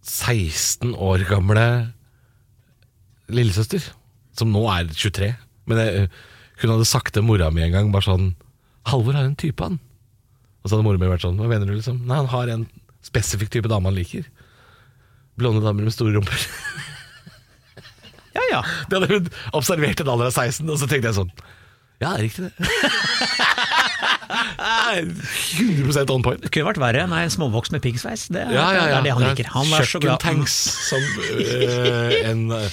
16 0.02 0.96
år 0.98 1.28
gamle 1.30 1.68
lillesøster, 3.30 3.84
som 4.34 4.52
nå 4.52 4.66
er 4.74 4.90
23. 4.90 5.36
Men 5.70 5.78
jeg, 5.78 6.10
hun 6.64 6.74
hadde 6.74 6.90
sagt 6.90 7.14
til 7.14 7.26
mora 7.28 7.52
mi 7.54 7.62
en 7.62 7.72
gang 7.72 7.92
bare 7.94 8.10
sånn 8.10 8.34
'Halvor 8.90 9.14
har 9.14 9.26
en 9.26 9.36
type, 9.36 9.62
han'. 9.62 9.80
Og 10.62 10.70
så 10.70 10.76
hadde 10.76 10.86
mora 10.86 11.02
mi 11.02 11.10
vært 11.10 11.26
sånn 11.26 11.38
'Hva 11.40 11.50
mener 11.50 11.66
du?' 11.66 11.76
liksom? 11.76 12.06
Nei, 12.06 12.16
han 12.22 12.30
har 12.32 12.48
en 12.54 12.68
spesifikk 13.04 13.50
type 13.50 13.68
dame 13.70 13.90
han 13.90 13.96
liker. 13.98 14.26
Blonde 15.38 15.64
damer 15.66 15.84
med 15.84 15.94
store 15.94 16.14
rumper. 16.18 16.38
Ja 18.32 18.40
ja. 18.48 18.62
Det 18.88 18.96
hadde 18.96 19.08
hun 19.12 19.26
observert 19.52 20.00
i 20.00 20.04
en 20.06 20.10
alder 20.14 20.30
av 20.30 20.32
16, 20.32 20.70
og 20.72 20.78
så 20.80 20.88
tenkte 20.88 21.10
jeg 21.10 21.18
sånn 21.18 21.32
Ja, 22.00 22.14
det 22.16 22.20
er 22.20 22.24
riktig 22.24 22.44
det. 22.48 22.54
100 24.32 26.14
on 26.14 26.24
point. 26.24 26.42
Det 26.42 26.52
kunne 26.54 26.70
vært 26.72 26.80
verre. 26.82 27.06
Nei, 27.12 27.26
småvokst 27.32 27.74
med 27.76 27.84
piggsveis. 27.84 28.28
Det, 28.32 28.46
Ja, 28.52 28.72
ja, 28.72 28.72
ja. 28.74 28.86
det 28.88 28.98
er 28.98 29.04
det 29.08 29.14
han 29.18 29.24
liker. 29.28 29.50
Han 29.56 29.68
er 29.74 29.88
så 29.88 30.00
glad. 30.00 30.20
Kjøkkentanks, 30.24 30.56
som 30.88 31.02
øh, 31.28 32.30
en 32.32 32.46
øh, 32.56 32.70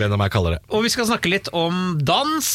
venn 0.00 0.12
av 0.14 0.20
meg 0.20 0.30
kaller 0.34 0.56
det. 0.56 0.60
Og 0.76 0.84
vi 0.86 0.90
skal 0.92 1.06
snakke 1.08 1.30
litt 1.32 1.48
om 1.56 1.96
dans. 2.06 2.48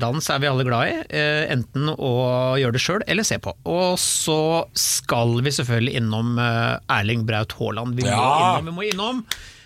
Dans 0.00 0.30
er 0.32 0.38
vi 0.42 0.48
alle 0.50 0.64
glad 0.66 0.88
i. 0.90 0.96
eh, 1.16 1.44
Enten 1.52 1.88
å 1.94 2.12
gjøre 2.60 2.72
det 2.76 2.82
sjøl 2.84 3.04
eller 3.06 3.26
se 3.26 3.38
på. 3.42 3.54
Og 3.68 3.98
så 4.00 4.38
skal 4.74 5.36
vi 5.44 5.50
selvfølgelig 5.56 5.96
innom 6.00 6.38
eh, 6.38 6.78
Erling 7.00 7.26
Braut 7.28 7.52
Haaland. 7.58 7.94
Vi 7.98 8.04
må 8.06 8.12
Ja. 8.14 8.30
innom, 8.58 8.70
vi 8.70 8.76
må 8.78 8.88
innom 8.92 9.24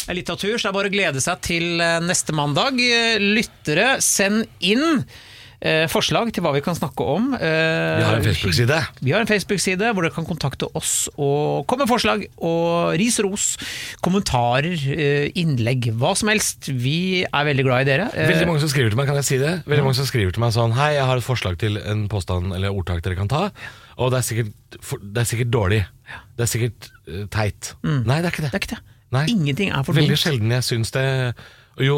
av 0.09 0.15
litteratur, 0.19 0.59
så 0.59 0.67
det 0.67 0.73
er 0.73 0.77
bare 0.77 0.91
å 0.91 0.97
glede 0.99 1.21
seg 1.25 1.41
til 1.47 1.81
eh, 1.81 2.01
neste 2.05 2.35
mandag. 2.37 2.77
Lyttere, 3.21 3.95
send 4.05 4.45
inn 4.61 5.05
eh, 5.65 5.87
forslag 5.91 6.29
til 6.37 6.45
hva 6.45 6.53
vi 6.55 6.61
kan 6.65 6.77
snakke 6.77 7.05
om. 7.09 7.31
Eh, 7.35 7.41
Vi 7.41 8.05
har 8.05 8.19
en 8.19 8.25
Facebook-side. 8.27 8.79
Vi 9.01 9.15
har 9.15 9.25
en 9.25 9.31
Facebook-side 9.31 9.91
hvor 9.97 10.05
dere 10.05 10.15
kan 10.15 10.27
kontakte 10.29 10.69
oss 10.77 11.09
og 11.17 11.65
komme 11.71 11.87
med 11.87 11.91
forslag 11.95 12.27
og 12.39 12.95
ris 13.01 13.17
ros, 13.25 13.47
kommentarer, 14.05 14.77
eh, 14.95 15.31
innlegg, 15.41 15.91
hva 15.99 16.13
som 16.19 16.29
helst. 16.33 16.69
Vi 16.69 17.25
er 17.25 17.49
veldig 17.51 17.65
glad 17.67 17.87
i 17.87 17.91
dere. 17.93 18.11
Eh, 18.15 18.29
Veldig 18.31 18.47
mange 18.51 18.61
som 18.65 18.69
skriver 18.73 18.93
til 18.95 19.01
meg, 19.01 19.07
kan 19.11 19.17
jeg 19.21 19.29
si 19.31 19.39
det? 19.41 19.55
Veldig 19.67 19.85
mange 19.89 19.99
som 19.99 20.07
skriver 20.11 20.33
til 20.37 20.45
meg 20.45 20.53
sånn 20.55 20.73
Hei, 20.77 20.93
jeg 20.99 21.05
har 21.09 21.17
et 21.21 21.27
forslag 21.27 21.59
til 21.59 21.79
en 21.81 22.07
påstand 22.13 22.53
eller 22.55 22.71
ordtak 22.75 23.03
dere 23.03 23.17
kan 23.19 23.29
ta. 23.33 23.49
Og 23.97 24.11
det 24.11 24.19
er 24.21 24.27
sikkert, 24.27 24.53
det 25.15 25.23
er 25.23 25.29
sikkert 25.31 25.51
dårlig. 25.55 25.85
Det 26.37 26.45
er 26.45 26.51
sikkert 26.51 26.91
øh, 27.09 27.27
teit. 27.31 27.75
Nei, 27.85 28.21
det 28.21 28.27
er 28.29 28.33
ikke 28.35 28.43
det. 28.47 28.51
Det 28.53 28.59
er 28.59 28.65
ikke 28.67 28.75
det. 28.77 28.83
Ingenting 29.31 29.71
er 29.71 29.85
for 29.87 29.95
Veldig 29.95 30.17
sjelden 30.19 30.51
jeg 30.51 30.65
syns 30.67 30.91
det 30.91 31.05
Jo, 31.83 31.97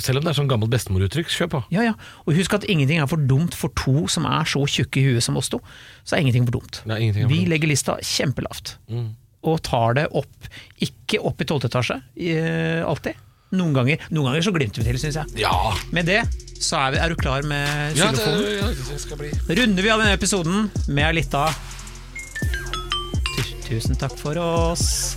selv 0.00 0.18
om 0.18 0.24
det 0.24 0.30
er 0.32 0.38
sånn 0.38 0.48
gammelt 0.48 0.70
bestemoruttrykk, 0.72 1.28
kjør 1.28 1.50
på. 1.52 1.58
Ja, 1.74 1.82
ja. 1.84 1.94
Og 2.26 2.34
husk 2.38 2.54
at 2.56 2.64
ingenting 2.64 2.98
er 3.02 3.06
for 3.10 3.20
dumt 3.20 3.52
for 3.54 3.68
to 3.76 4.06
som 4.08 4.24
er 4.24 4.44
så 4.48 4.62
tjukke 4.64 5.02
i 5.02 5.04
huet 5.10 5.22
som 5.22 5.36
oss 5.36 5.50
to. 5.52 5.60
Så 6.04 6.16
er 6.16 6.22
ingenting 6.24 6.46
for 6.48 6.56
dumt. 6.60 6.80
Nei, 6.88 7.00
ingenting 7.04 7.24
er 7.24 7.28
for 7.28 7.34
Vi 7.34 7.42
dumt. 7.44 7.50
legger 7.52 7.68
lista 7.68 7.98
kjempelavt. 8.00 8.76
Mm. 8.88 9.10
Og 9.44 9.60
tar 9.62 9.94
det 9.94 10.06
opp, 10.16 10.48
ikke 10.80 11.20
opp 11.24 11.40
i 11.40 11.44
tolvte 11.44 11.68
etasje, 11.68 12.00
eh, 12.16 12.80
alltid. 12.88 13.14
Noen 13.52 13.72
ganger, 13.72 13.98
noen 14.12 14.26
ganger 14.32 14.42
så 14.44 14.52
glimter 14.52 14.82
vi 14.82 14.90
til, 14.90 14.98
syns 15.00 15.14
jeg. 15.20 15.44
Ja! 15.44 15.52
Med 15.92 16.04
det 16.08 16.22
så 16.60 16.76
er, 16.88 16.90
vi, 16.92 16.98
er 17.04 17.08
du 17.08 17.14
klar 17.16 17.42
med 17.48 17.96
Ja, 17.96 18.10
det, 18.12 18.18
xylofonen. 18.18 18.58
ja, 18.58 18.66
det 18.92 19.00
skal 19.00 19.16
bli 19.20 19.30
runder 19.60 19.82
vi 19.82 19.88
av 19.92 20.00
denne 20.02 20.16
episoden 20.18 20.70
med 20.88 21.04
ei 21.06 21.12
lita 21.20 21.46
Tu- 23.36 23.54
Tusen 23.68 23.96
takk 24.00 24.16
for 24.18 24.36
oss. 24.40 25.16